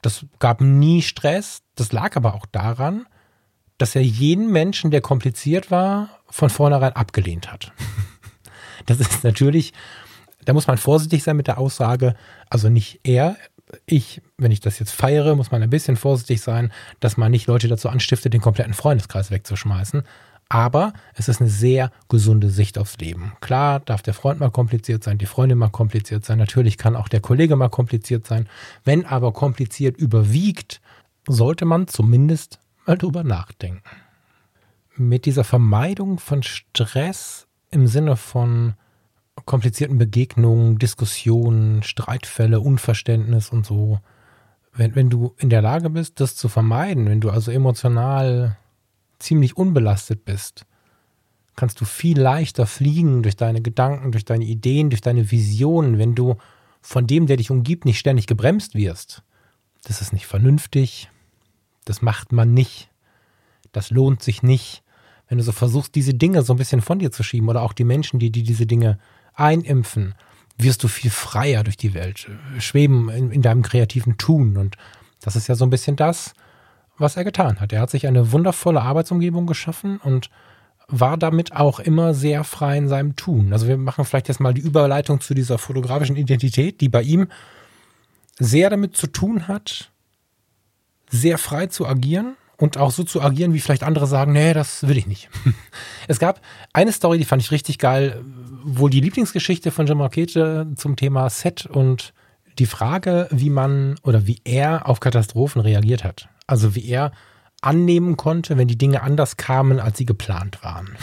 [0.02, 1.62] Das gab nie Stress.
[1.74, 3.06] Das lag aber auch daran,
[3.78, 7.72] dass er jeden Menschen, der kompliziert war, von vornherein abgelehnt hat.
[8.84, 9.72] Das ist natürlich,
[10.44, 12.14] da muss man vorsichtig sein mit der Aussage,
[12.48, 13.36] also nicht er,
[13.84, 17.48] ich, wenn ich das jetzt feiere, muss man ein bisschen vorsichtig sein, dass man nicht
[17.48, 20.04] Leute dazu anstiftet, den kompletten Freundeskreis wegzuschmeißen.
[20.48, 23.32] Aber es ist eine sehr gesunde Sicht aufs Leben.
[23.40, 27.08] Klar darf der Freund mal kompliziert sein, die Freundin mal kompliziert sein, natürlich kann auch
[27.08, 28.48] der Kollege mal kompliziert sein.
[28.84, 30.80] Wenn aber kompliziert überwiegt,
[31.26, 33.82] sollte man zumindest mal drüber nachdenken
[34.98, 38.74] mit dieser Vermeidung von Stress im Sinne von
[39.44, 44.00] komplizierten Begegnungen, Diskussionen, Streitfälle, Unverständnis und so.
[44.72, 48.56] Wenn, wenn du in der Lage bist, das zu vermeiden, wenn du also emotional
[49.18, 50.66] ziemlich unbelastet bist,
[51.54, 56.14] kannst du viel leichter fliegen durch deine Gedanken, durch deine Ideen, durch deine Visionen, wenn
[56.14, 56.36] du
[56.82, 59.22] von dem, der dich umgibt, nicht ständig gebremst wirst.
[59.84, 61.10] Das ist nicht vernünftig,
[61.84, 62.90] das macht man nicht,
[63.72, 64.82] das lohnt sich nicht.
[65.28, 67.72] Wenn du so versuchst, diese Dinge so ein bisschen von dir zu schieben oder auch
[67.72, 68.98] die Menschen, die, die diese Dinge
[69.34, 70.14] einimpfen,
[70.58, 74.56] wirst du viel freier durch die Welt schweben in, in deinem kreativen Tun.
[74.56, 74.76] Und
[75.20, 76.32] das ist ja so ein bisschen das,
[76.98, 77.72] was er getan hat.
[77.72, 80.30] Er hat sich eine wundervolle Arbeitsumgebung geschaffen und
[80.88, 83.52] war damit auch immer sehr frei in seinem Tun.
[83.52, 87.26] Also wir machen vielleicht jetzt mal die Überleitung zu dieser fotografischen Identität, die bei ihm
[88.38, 89.90] sehr damit zu tun hat,
[91.10, 94.86] sehr frei zu agieren und auch so zu agieren, wie vielleicht andere sagen, nee, das
[94.86, 95.28] will ich nicht.
[96.08, 96.40] Es gab
[96.72, 98.24] eine Story, die fand ich richtig geil,
[98.62, 102.14] wohl die Lieblingsgeschichte von Jim Markete zum Thema Set und
[102.60, 106.28] die Frage, wie man oder wie er auf Katastrophen reagiert hat.
[106.46, 107.10] Also wie er
[107.60, 110.96] annehmen konnte, wenn die Dinge anders kamen, als sie geplant waren.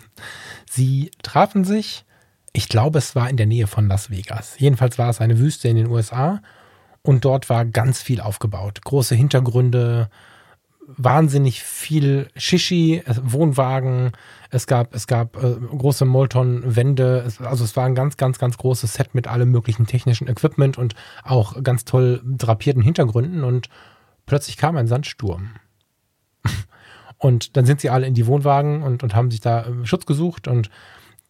[0.68, 2.04] sie trafen sich,
[2.52, 4.54] ich glaube, es war in der Nähe von Las Vegas.
[4.58, 6.42] Jedenfalls war es eine Wüste in den USA
[7.02, 8.82] und dort war ganz viel aufgebaut.
[8.82, 10.10] Große Hintergründe,
[10.96, 14.12] wahnsinnig viel Shishi, Wohnwagen,
[14.50, 18.94] es gab, es gab äh, große Molton-Wände, also es war ein ganz, ganz, ganz großes
[18.94, 23.68] Set mit allem möglichen technischen Equipment und auch ganz toll drapierten Hintergründen und
[24.26, 25.50] plötzlich kam ein Sandsturm.
[27.18, 30.06] Und dann sind sie alle in die Wohnwagen und, und haben sich da äh, Schutz
[30.06, 30.70] gesucht und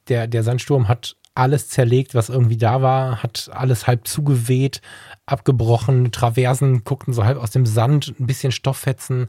[0.08, 4.82] der, der Sandsturm hat alles zerlegt, was irgendwie da war, hat alles halb zugeweht,
[5.30, 9.28] abgebrochen, Traversen guckten so halb aus dem Sand, ein bisschen Stofffetzen.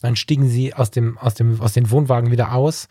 [0.00, 2.88] Dann stiegen sie aus, dem, aus, dem, aus den Wohnwagen wieder aus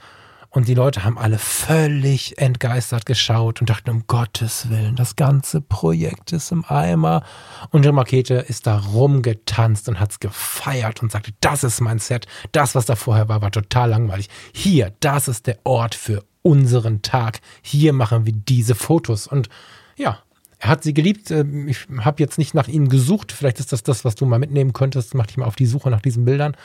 [0.49, 5.61] und die Leute haben alle völlig entgeistert geschaut und dachten, um Gottes Willen, das ganze
[5.61, 7.23] Projekt ist im Eimer.
[7.71, 11.99] Und Jim Makete ist da rumgetanzt und hat es gefeiert und sagte, das ist mein
[11.99, 12.27] Set.
[12.53, 14.29] Das, was da vorher war, war total langweilig.
[14.53, 17.41] Hier, das ist der Ort für unseren Tag.
[17.61, 19.27] Hier machen wir diese Fotos.
[19.27, 19.49] Und
[19.97, 20.19] ja,
[20.59, 21.31] er hat sie geliebt.
[21.31, 23.31] Ähm, ich habe jetzt nicht nach ihnen gesucht.
[23.31, 25.13] Vielleicht ist das das, was du mal mitnehmen könntest.
[25.15, 26.55] Mach dich mal auf die Suche nach diesen Bildern.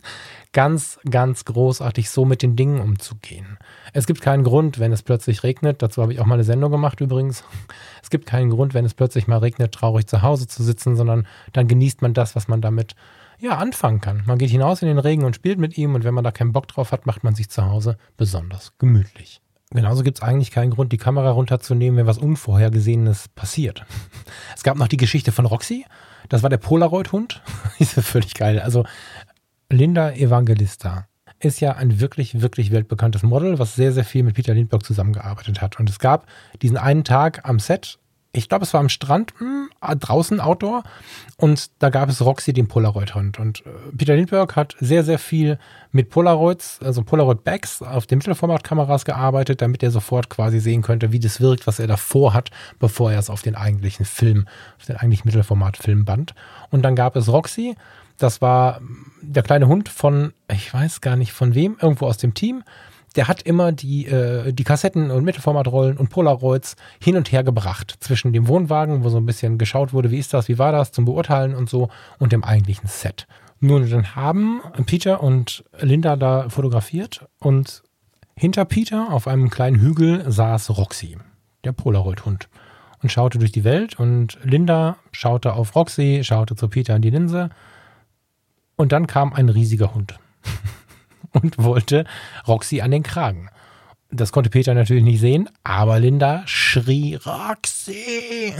[0.53, 3.57] ganz, ganz großartig, so mit den Dingen umzugehen.
[3.91, 6.71] Es gibt keinen Grund, wenn es plötzlich regnet, dazu habe ich auch mal eine Sendung
[6.71, 7.43] gemacht übrigens,
[8.03, 11.27] es gibt keinen Grund, wenn es plötzlich mal regnet, traurig zu Hause zu sitzen, sondern
[11.51, 12.95] dann genießt man das, was man damit
[13.39, 14.23] ja, anfangen kann.
[14.25, 16.53] Man geht hinaus in den Regen und spielt mit ihm und wenn man da keinen
[16.53, 19.41] Bock drauf hat, macht man sich zu Hause besonders gemütlich.
[19.73, 23.85] Genauso gibt es eigentlich keinen Grund, die Kamera runterzunehmen, wenn was Unvorhergesehenes passiert.
[24.55, 25.85] Es gab noch die Geschichte von Roxy.
[26.29, 27.41] Das war der Polaroid-Hund.
[27.79, 28.59] ist ja völlig geil.
[28.59, 28.85] Also
[29.69, 31.07] Linda Evangelista
[31.39, 35.61] ist ja ein wirklich, wirklich weltbekanntes Model, was sehr, sehr viel mit Peter Lindbergh zusammengearbeitet
[35.61, 35.79] hat.
[35.79, 36.27] Und es gab
[36.61, 37.99] diesen einen Tag am Set,
[38.35, 40.83] ich glaube, es war am Strand, mh, hm, draußen Outdoor,
[41.37, 43.39] und da gab es Roxy, den Polaroid-Hund.
[43.39, 45.59] Und äh, Peter Lindbergh hat sehr, sehr viel
[45.91, 51.19] mit Polaroids, also Polaroid-Bags auf den Mittelformatkameras gearbeitet, damit er sofort quasi sehen könnte, wie
[51.19, 54.47] das wirkt, was er davor hat, bevor er es auf den eigentlichen Film,
[54.79, 56.33] auf den eigentlichen Mittelformat-Film band.
[56.71, 57.75] Und dann gab es Roxy,
[58.17, 58.81] das war
[59.21, 62.63] der kleine Hund von, ich weiß gar nicht von wem, irgendwo aus dem Team.
[63.15, 67.95] Der hat immer die, äh, die Kassetten und Mittelformatrollen und Polaroids hin und her gebracht
[67.99, 70.91] zwischen dem Wohnwagen, wo so ein bisschen geschaut wurde, wie ist das, wie war das
[70.91, 73.27] zum Beurteilen und so, und dem eigentlichen Set.
[73.59, 77.83] Nun, dann haben Peter und Linda da fotografiert und
[78.35, 81.17] hinter Peter auf einem kleinen Hügel saß Roxy,
[81.63, 82.49] der Polaroid-Hund,
[83.01, 87.11] und schaute durch die Welt und Linda schaute auf Roxy, schaute zu Peter in die
[87.11, 87.51] Linse
[88.75, 90.17] und dann kam ein riesiger Hund
[91.41, 92.05] und wollte
[92.47, 93.49] Roxy an den Kragen.
[94.11, 98.53] Das konnte Peter natürlich nicht sehen, aber Linda schrie Roxy.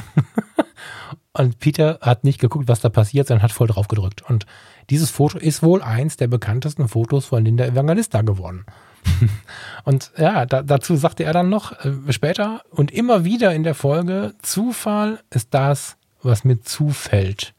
[1.34, 4.24] und Peter hat nicht geguckt, was da passiert, sondern hat voll drauf gedrückt.
[4.28, 4.48] Und
[4.90, 8.66] dieses Foto ist wohl eins der bekanntesten Fotos von Linda Evangelista geworden.
[9.84, 13.76] und ja, da, dazu sagte er dann noch äh, später und immer wieder in der
[13.76, 17.54] Folge, Zufall ist das, was mir zufällt.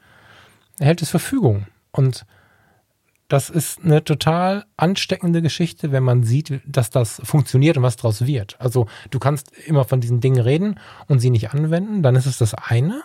[0.80, 1.66] Er hält es Verfügung.
[1.92, 2.26] Und
[3.28, 8.26] das ist eine total ansteckende Geschichte, wenn man sieht, dass das funktioniert und was daraus
[8.26, 8.56] wird.
[8.60, 12.38] Also du kannst immer von diesen Dingen reden und sie nicht anwenden, dann ist es
[12.38, 13.02] das eine.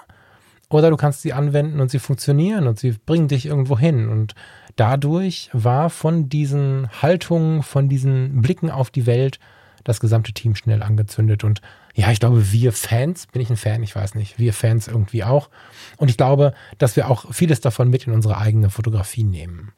[0.70, 4.08] Oder du kannst sie anwenden und sie funktionieren und sie bringen dich irgendwo hin.
[4.08, 4.36] Und
[4.76, 9.40] dadurch war von diesen Haltungen, von diesen Blicken auf die Welt
[9.84, 11.44] das gesamte Team schnell angezündet.
[11.44, 11.62] Und
[11.96, 15.24] ja, ich glaube, wir Fans, bin ich ein Fan, ich weiß nicht, wir Fans irgendwie
[15.24, 15.50] auch.
[15.98, 19.72] Und ich glaube, dass wir auch vieles davon mit in unsere eigene Fotografie nehmen.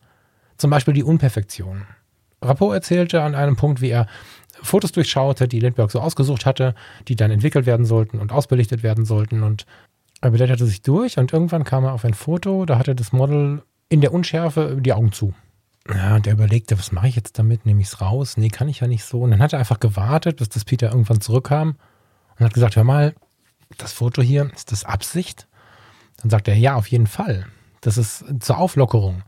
[0.61, 1.87] Zum Beispiel die Unperfektion.
[2.39, 4.05] Rapport erzählte an einem Punkt, wie er
[4.61, 6.75] Fotos durchschaute, die Lindbergh so ausgesucht hatte,
[7.07, 9.41] die dann entwickelt werden sollten und ausbelichtet werden sollten.
[9.41, 9.65] Und
[10.21, 13.63] er blätterte sich durch und irgendwann kam er auf ein Foto, da hatte das Model
[13.89, 15.33] in der Unschärfe die Augen zu.
[15.89, 17.65] Ja, und er überlegte, was mache ich jetzt damit?
[17.65, 18.37] Nehme ich es raus?
[18.37, 19.21] Nee, kann ich ja nicht so.
[19.21, 21.75] Und dann hat er einfach gewartet, bis das Peter irgendwann zurückkam
[22.37, 23.15] und hat gesagt, hör mal,
[23.79, 25.47] das Foto hier, ist das Absicht?
[26.21, 27.47] Dann sagt er, ja, auf jeden Fall.
[27.81, 29.23] Das ist zur Auflockerung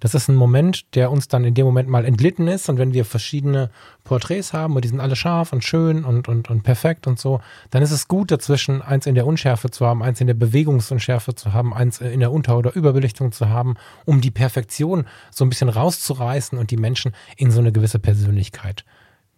[0.00, 2.68] das ist ein Moment, der uns dann in dem Moment mal entglitten ist.
[2.68, 3.70] Und wenn wir verschiedene
[4.04, 7.40] Porträts haben und die sind alle scharf und schön und, und, und perfekt und so,
[7.70, 11.34] dann ist es gut, dazwischen eins in der Unschärfe zu haben, eins in der Bewegungsunschärfe
[11.34, 13.74] zu haben, eins in der Unter- oder Überbelichtung zu haben,
[14.04, 18.84] um die Perfektion so ein bisschen rauszureißen und die Menschen in so eine gewisse Persönlichkeit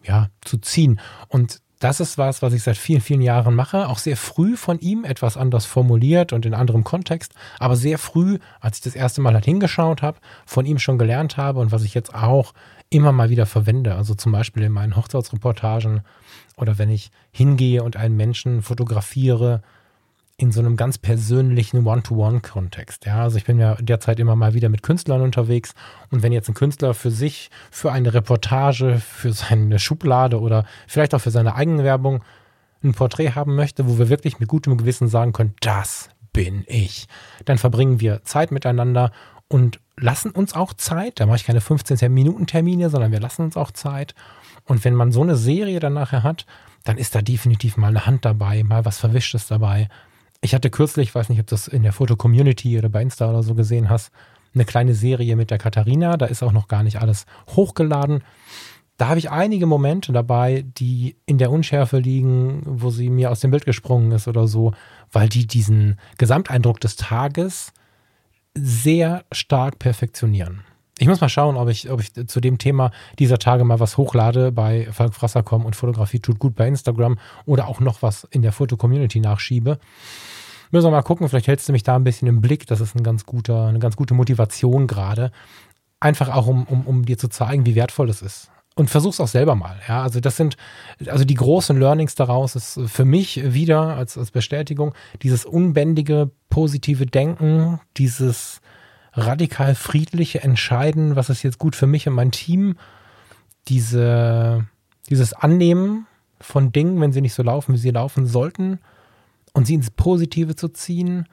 [0.03, 1.01] ja, zu ziehen.
[1.29, 3.89] Und das ist was, was ich seit vielen, vielen Jahren mache.
[3.89, 7.33] Auch sehr früh von ihm etwas anders formuliert und in anderem Kontext.
[7.59, 11.37] Aber sehr früh, als ich das erste Mal halt hingeschaut habe, von ihm schon gelernt
[11.37, 12.55] habe und was ich jetzt auch
[12.89, 13.95] immer mal wieder verwende.
[13.95, 16.01] Also zum Beispiel in meinen Hochzeitsreportagen
[16.57, 19.63] oder wenn ich hingehe und einen Menschen fotografiere,
[20.39, 23.07] in so einem ganz persönlichen One-to-One-Kontext.
[23.07, 25.75] Ja, also ich bin ja derzeit immer mal wieder mit Künstlern unterwegs
[26.11, 31.15] und wenn jetzt ein Künstler für sich, für eine Reportage, für seine Schublade oder vielleicht
[31.15, 32.23] auch für seine Eigenwerbung
[32.85, 37.07] ein Porträt haben möchte, wo wir wirklich mit gutem Gewissen sagen können, das bin ich,
[37.47, 39.13] dann verbringen wir Zeit miteinander
[39.49, 41.19] und lassen uns auch Zeit.
[41.19, 44.15] Da mache ich keine 15 Minuten Termine, sondern wir lassen uns auch Zeit.
[44.65, 46.45] Und wenn man so eine Serie dann nachher hat,
[46.85, 49.89] dann ist da definitiv mal eine Hand dabei, mal was Verwischtes dabei,
[50.47, 53.57] ich hatte kürzlich, weiß nicht, ob das in der Foto-Community oder bei Insta oder so
[53.57, 54.13] gesehen hast,
[54.55, 56.17] eine kleine Serie mit der Katharina.
[56.17, 58.23] Da ist auch noch gar nicht alles hochgeladen.
[58.97, 63.41] Da habe ich einige Momente dabei, die in der Unschärfe liegen, wo sie mir aus
[63.41, 64.73] dem Bild gesprungen ist oder so,
[65.11, 67.73] weil die diesen Gesamteindruck des Tages
[68.55, 70.63] sehr stark perfektionieren.
[70.99, 73.99] Ich muss mal schauen, ob ich, ob ich zu dem Thema dieser Tage mal was
[73.99, 78.41] hochlade bei Falk Frasser.com und Fotografie tut gut bei Instagram oder auch noch was in
[78.41, 79.79] der Foto-Community nachschiebe.
[80.71, 82.67] Müssen wir mal gucken, vielleicht hältst du mich da ein bisschen im Blick.
[82.67, 85.33] Das ist ein ganz guter, eine ganz gute Motivation gerade.
[86.01, 88.51] Einfach auch, um, um, um dir zu zeigen, wie wertvoll das ist.
[88.75, 89.79] Und versuch's auch selber mal.
[89.89, 90.57] Ja, also das sind,
[91.07, 97.07] also die großen Learnings daraus ist für mich wieder als, als Bestätigung dieses unbändige, positive
[97.07, 98.61] Denken, dieses,
[99.17, 102.77] radikal friedliche Entscheiden, was ist jetzt gut für mich und mein Team,
[103.69, 104.67] diese,
[105.09, 106.07] dieses Annehmen
[106.41, 108.79] von Dingen, wenn sie nicht so laufen, wie sie laufen sollten,
[109.53, 111.27] und sie ins Positive zu ziehen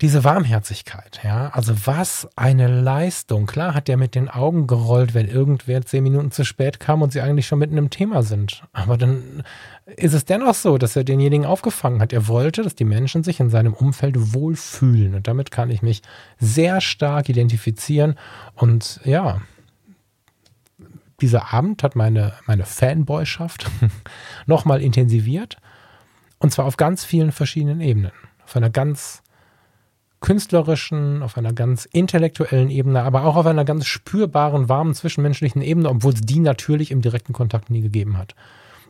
[0.00, 3.46] diese Warmherzigkeit, ja, also was eine Leistung.
[3.46, 7.12] Klar hat der mit den Augen gerollt, wenn irgendwer zehn Minuten zu spät kam und
[7.12, 8.64] sie eigentlich schon mitten im Thema sind.
[8.72, 9.44] Aber dann
[9.86, 12.12] ist es dennoch so, dass er denjenigen aufgefangen hat.
[12.12, 15.14] Er wollte, dass die Menschen sich in seinem Umfeld wohlfühlen.
[15.14, 16.02] Und damit kann ich mich
[16.38, 18.16] sehr stark identifizieren.
[18.56, 19.42] Und ja,
[21.20, 23.70] dieser Abend hat meine, meine Fanboyschaft
[24.46, 25.56] nochmal intensiviert.
[26.38, 28.12] Und zwar auf ganz vielen verschiedenen Ebenen.
[28.44, 29.22] Auf einer ganz
[30.20, 35.90] künstlerischen, auf einer ganz intellektuellen Ebene, aber auch auf einer ganz spürbaren, warmen zwischenmenschlichen Ebene,
[35.90, 38.34] obwohl es die natürlich im direkten Kontakt nie gegeben hat.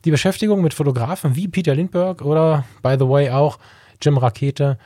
[0.05, 3.59] Die Beschäftigung mit Fotografen wie Peter Lindbergh oder, by the way, auch
[4.01, 4.79] Jim Rakete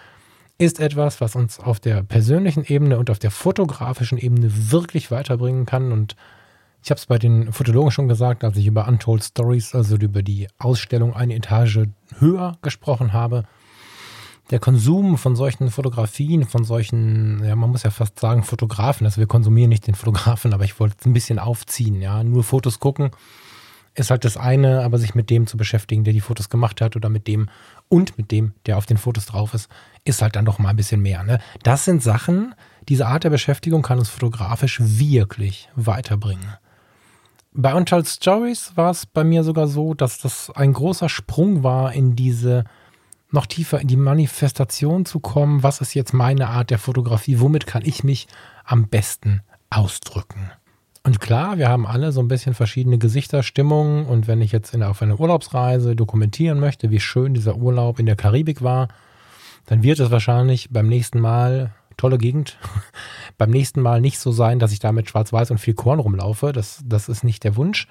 [0.58, 5.66] ist etwas, was uns auf der persönlichen Ebene und auf der fotografischen Ebene wirklich weiterbringen
[5.66, 5.92] kann.
[5.92, 6.16] Und
[6.82, 10.22] ich habe es bei den Fotologen schon gesagt, als ich über Untold Stories, also über
[10.22, 13.44] die Ausstellung eine Etage höher gesprochen habe
[14.50, 19.18] der Konsum von solchen Fotografien, von solchen, ja, man muss ja fast sagen, Fotografen, also
[19.18, 22.80] wir konsumieren nicht den Fotografen, aber ich wollte es ein bisschen aufziehen, ja, nur Fotos
[22.80, 23.10] gucken
[23.98, 26.96] ist halt das eine, aber sich mit dem zu beschäftigen, der die Fotos gemacht hat
[26.96, 27.48] oder mit dem
[27.88, 29.68] und mit dem, der auf den Fotos drauf ist,
[30.04, 31.22] ist halt dann doch mal ein bisschen mehr.
[31.22, 31.40] Ne?
[31.62, 32.54] Das sind Sachen,
[32.88, 36.56] diese Art der Beschäftigung kann uns fotografisch wirklich weiterbringen.
[37.52, 41.92] Bei Untold Stories war es bei mir sogar so, dass das ein großer Sprung war
[41.92, 42.64] in diese
[43.30, 47.66] noch tiefer in die Manifestation zu kommen, was ist jetzt meine Art der Fotografie, womit
[47.66, 48.26] kann ich mich
[48.64, 50.50] am besten ausdrücken.
[51.04, 54.82] Und klar, wir haben alle so ein bisschen verschiedene Gesichterstimmungen und wenn ich jetzt in,
[54.82, 58.88] auf eine Urlaubsreise dokumentieren möchte, wie schön dieser Urlaub in der Karibik war,
[59.66, 62.58] dann wird es wahrscheinlich beim nächsten Mal, tolle Gegend,
[63.38, 66.52] beim nächsten Mal nicht so sein, dass ich da mit Schwarz-Weiß und viel Korn rumlaufe.
[66.52, 67.86] Das, das ist nicht der Wunsch.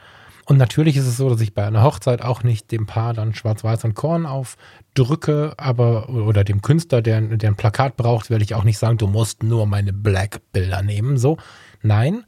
[0.47, 3.35] Und natürlich ist es so, dass ich bei einer Hochzeit auch nicht dem Paar dann
[3.35, 8.55] Schwarz-Weiß und Korn aufdrücke, aber oder dem Künstler, der, der ein Plakat braucht, werde ich
[8.55, 11.17] auch nicht sagen, du musst nur meine Black-Bilder nehmen.
[11.17, 11.37] So,
[11.81, 12.23] nein.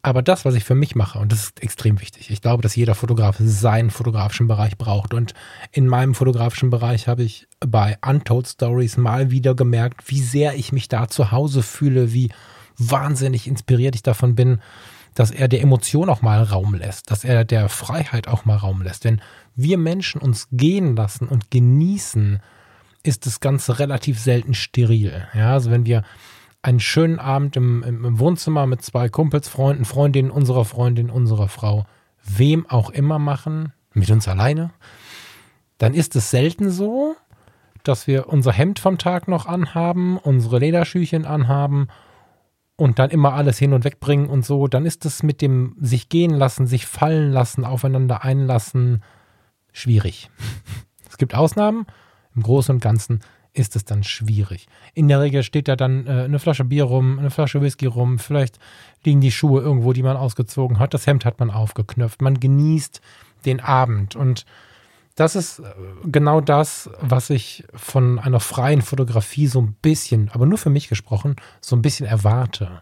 [0.00, 2.30] Aber das, was ich für mich mache, und das ist extrem wichtig.
[2.30, 5.12] Ich glaube, dass jeder Fotograf seinen fotografischen Bereich braucht.
[5.12, 5.34] Und
[5.70, 10.72] in meinem fotografischen Bereich habe ich bei Untold Stories mal wieder gemerkt, wie sehr ich
[10.72, 12.30] mich da zu Hause fühle, wie
[12.78, 14.60] wahnsinnig inspiriert ich davon bin
[15.18, 18.82] dass er der Emotion auch mal Raum lässt, dass er der Freiheit auch mal Raum
[18.82, 19.04] lässt.
[19.04, 19.20] Wenn
[19.56, 22.38] wir Menschen uns gehen lassen und genießen,
[23.02, 25.26] ist das Ganze relativ selten steril.
[25.34, 26.04] Ja, also wenn wir
[26.62, 31.84] einen schönen Abend im, im Wohnzimmer mit zwei Kumpels, Freunden, Freundinnen unserer Freundin, unserer Frau,
[32.22, 34.70] wem auch immer machen, mit uns alleine,
[35.78, 37.16] dann ist es selten so,
[37.82, 41.88] dass wir unser Hemd vom Tag noch anhaben, unsere Lederschüchen anhaben
[42.78, 45.76] und dann immer alles hin und weg bringen und so, dann ist es mit dem
[45.80, 49.02] sich gehen lassen, sich fallen lassen, aufeinander einlassen
[49.72, 50.30] schwierig.
[51.10, 51.86] Es gibt Ausnahmen,
[52.36, 53.20] im Großen und Ganzen
[53.52, 54.68] ist es dann schwierig.
[54.94, 58.20] In der Regel steht da dann äh, eine Flasche Bier rum, eine Flasche Whisky rum,
[58.20, 58.60] vielleicht
[59.04, 63.00] liegen die Schuhe irgendwo, die man ausgezogen hat, das Hemd hat man aufgeknöpft, man genießt
[63.44, 64.44] den Abend und
[65.18, 65.64] das ist äh,
[66.04, 70.88] genau das, was ich von einer freien Fotografie so ein bisschen, aber nur für mich
[70.88, 72.80] gesprochen, so ein bisschen erwarte.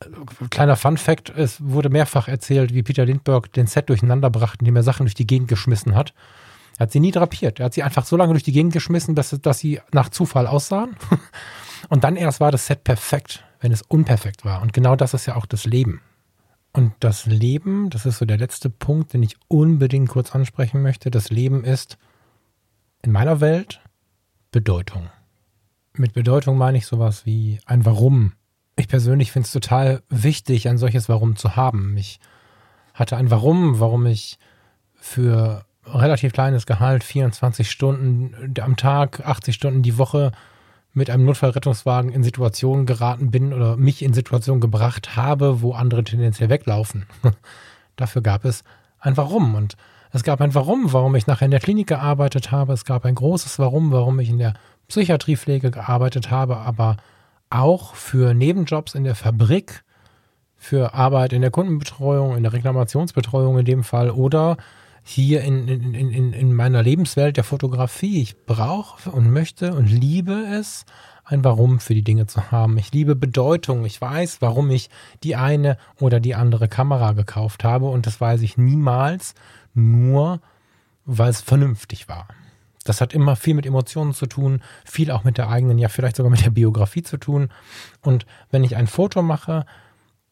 [0.00, 0.06] Äh,
[0.48, 4.76] kleiner Fun Fact, es wurde mehrfach erzählt, wie Peter Lindbergh den Set durcheinander brachte, indem
[4.76, 6.14] er Sachen durch die Gegend geschmissen hat.
[6.78, 7.60] Er hat sie nie drapiert.
[7.60, 10.46] Er hat sie einfach so lange durch die Gegend geschmissen, dass, dass sie nach Zufall
[10.46, 10.96] aussahen.
[11.90, 14.62] Und dann erst war das Set perfekt, wenn es unperfekt war.
[14.62, 16.00] Und genau das ist ja auch das Leben.
[16.72, 21.10] Und das Leben, das ist so der letzte Punkt, den ich unbedingt kurz ansprechen möchte.
[21.10, 21.98] Das Leben ist
[23.02, 23.80] in meiner Welt
[24.50, 25.10] Bedeutung.
[25.94, 28.32] Mit Bedeutung meine ich sowas wie ein Warum.
[28.76, 31.96] Ich persönlich finde es total wichtig, ein solches Warum zu haben.
[31.98, 32.20] Ich
[32.94, 34.38] hatte ein Warum, warum ich
[34.94, 40.32] für relativ kleines Gehalt, 24 Stunden am Tag, 80 Stunden die Woche
[40.94, 46.04] mit einem Notfallrettungswagen in Situationen geraten bin oder mich in Situationen gebracht habe, wo andere
[46.04, 47.06] tendenziell weglaufen.
[47.96, 48.62] Dafür gab es
[48.98, 49.54] ein Warum.
[49.54, 49.76] Und
[50.12, 52.74] es gab ein Warum, warum ich nachher in der Klinik gearbeitet habe.
[52.74, 54.54] Es gab ein großes Warum, warum ich in der
[54.88, 56.98] Psychiatriepflege gearbeitet habe, aber
[57.48, 59.84] auch für Nebenjobs in der Fabrik,
[60.56, 64.58] für Arbeit in der Kundenbetreuung, in der Reklamationsbetreuung in dem Fall oder
[65.02, 68.22] hier in, in, in, in meiner Lebenswelt der Fotografie.
[68.22, 70.84] Ich brauche und möchte und liebe es,
[71.24, 72.78] ein Warum für die Dinge zu haben.
[72.78, 73.84] Ich liebe Bedeutung.
[73.84, 74.90] Ich weiß, warum ich
[75.22, 79.34] die eine oder die andere Kamera gekauft habe und das weiß ich niemals
[79.74, 80.40] nur,
[81.04, 82.28] weil es vernünftig war.
[82.84, 86.16] Das hat immer viel mit Emotionen zu tun, viel auch mit der eigenen, ja vielleicht
[86.16, 87.48] sogar mit der Biografie zu tun.
[88.00, 89.66] Und wenn ich ein Foto mache,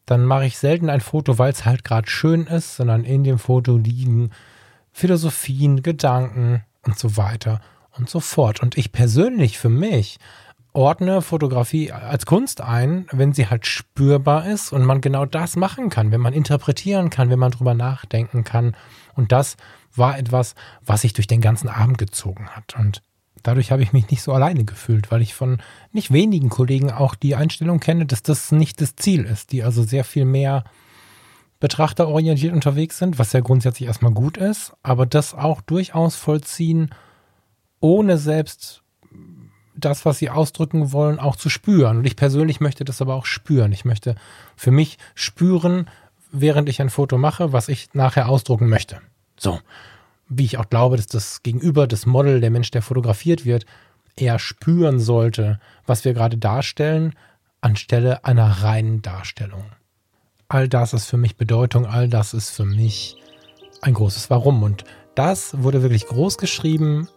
[0.05, 3.39] dann mache ich selten ein Foto, weil es halt gerade schön ist, sondern in dem
[3.39, 4.31] Foto liegen
[4.91, 7.61] Philosophien, Gedanken und so weiter
[7.97, 8.61] und so fort.
[8.61, 10.19] Und ich persönlich für mich
[10.73, 15.89] ordne Fotografie als Kunst ein, wenn sie halt spürbar ist und man genau das machen
[15.89, 18.75] kann, wenn man interpretieren kann, wenn man drüber nachdenken kann.
[19.15, 19.57] Und das
[19.93, 22.75] war etwas, was sich durch den ganzen Abend gezogen hat.
[22.77, 23.01] Und
[23.43, 25.61] dadurch habe ich mich nicht so alleine gefühlt, weil ich von
[25.91, 29.83] nicht wenigen Kollegen auch die Einstellung kenne, dass das nicht das Ziel ist, die also
[29.83, 30.63] sehr viel mehr
[31.61, 36.89] betrachterorientiert unterwegs sind, was ja grundsätzlich erstmal gut ist, aber das auch durchaus vollziehen,
[37.79, 38.81] ohne selbst
[39.75, 41.99] das, was sie ausdrücken wollen, auch zu spüren.
[41.99, 43.71] Und ich persönlich möchte das aber auch spüren.
[43.71, 44.15] Ich möchte
[44.55, 45.87] für mich spüren,
[46.31, 48.99] während ich ein Foto mache, was ich nachher ausdrucken möchte.
[49.37, 49.59] So.
[50.27, 53.65] Wie ich auch glaube, dass das Gegenüber, das Model, der Mensch, der fotografiert wird,
[54.15, 57.13] eher spüren sollte, was wir gerade darstellen,
[57.61, 59.65] anstelle einer reinen Darstellung.
[60.51, 63.15] All das ist für mich Bedeutung, all das ist für mich
[63.81, 64.63] ein großes Warum.
[64.63, 64.83] Und
[65.15, 67.07] das wurde wirklich groß geschrieben,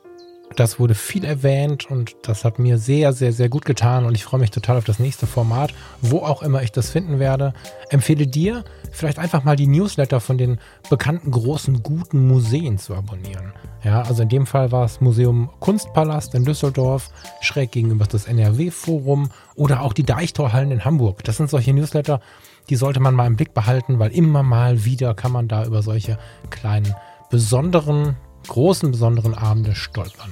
[0.54, 4.22] das wurde viel erwähnt und das hat mir sehr, sehr, sehr gut getan und ich
[4.22, 7.54] freue mich total auf das nächste Format, wo auch immer ich das finden werde.
[7.88, 8.62] Empfehle dir,
[8.92, 13.52] vielleicht einfach mal die Newsletter von den bekannten großen, guten Museen zu abonnieren.
[13.82, 17.10] Ja, also in dem Fall war es Museum Kunstpalast in Düsseldorf,
[17.40, 21.24] schräg gegenüber das NRW-Forum oder auch die Deichtorhallen in Hamburg.
[21.24, 22.20] Das sind solche Newsletter,
[22.68, 25.82] die sollte man mal im Blick behalten, weil immer mal wieder kann man da über
[25.82, 26.18] solche
[26.50, 26.94] kleinen,
[27.30, 28.16] besonderen,
[28.48, 30.30] großen, besonderen Abende stolpern.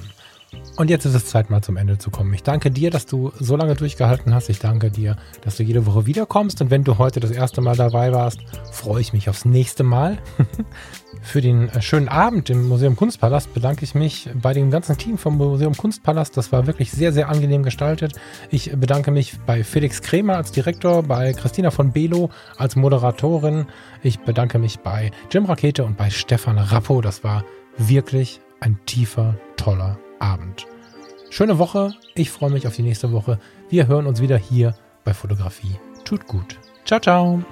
[0.75, 2.33] Und jetzt ist es Zeit, mal zum Ende zu kommen.
[2.33, 4.49] Ich danke dir, dass du so lange durchgehalten hast.
[4.49, 6.61] Ich danke dir, dass du jede Woche wiederkommst.
[6.61, 8.39] Und wenn du heute das erste Mal dabei warst,
[8.71, 10.17] freue ich mich aufs nächste Mal.
[11.21, 15.19] Für den äh, schönen Abend im Museum Kunstpalast bedanke ich mich bei dem ganzen Team
[15.19, 16.35] vom Museum Kunstpalast.
[16.37, 18.13] Das war wirklich sehr, sehr angenehm gestaltet.
[18.49, 23.67] Ich bedanke mich bei Felix Kremer als Direktor, bei Christina von Belo als Moderatorin.
[24.01, 27.01] Ich bedanke mich bei Jim Rakete und bei Stefan Rappo.
[27.01, 27.45] Das war
[27.77, 30.65] wirklich ein tiefer, toller Abend.
[31.29, 31.93] Schöne Woche.
[32.15, 33.39] Ich freue mich auf die nächste Woche.
[33.69, 35.75] Wir hören uns wieder hier bei Fotografie.
[36.05, 36.57] Tut gut.
[36.85, 37.43] Ciao, ciao.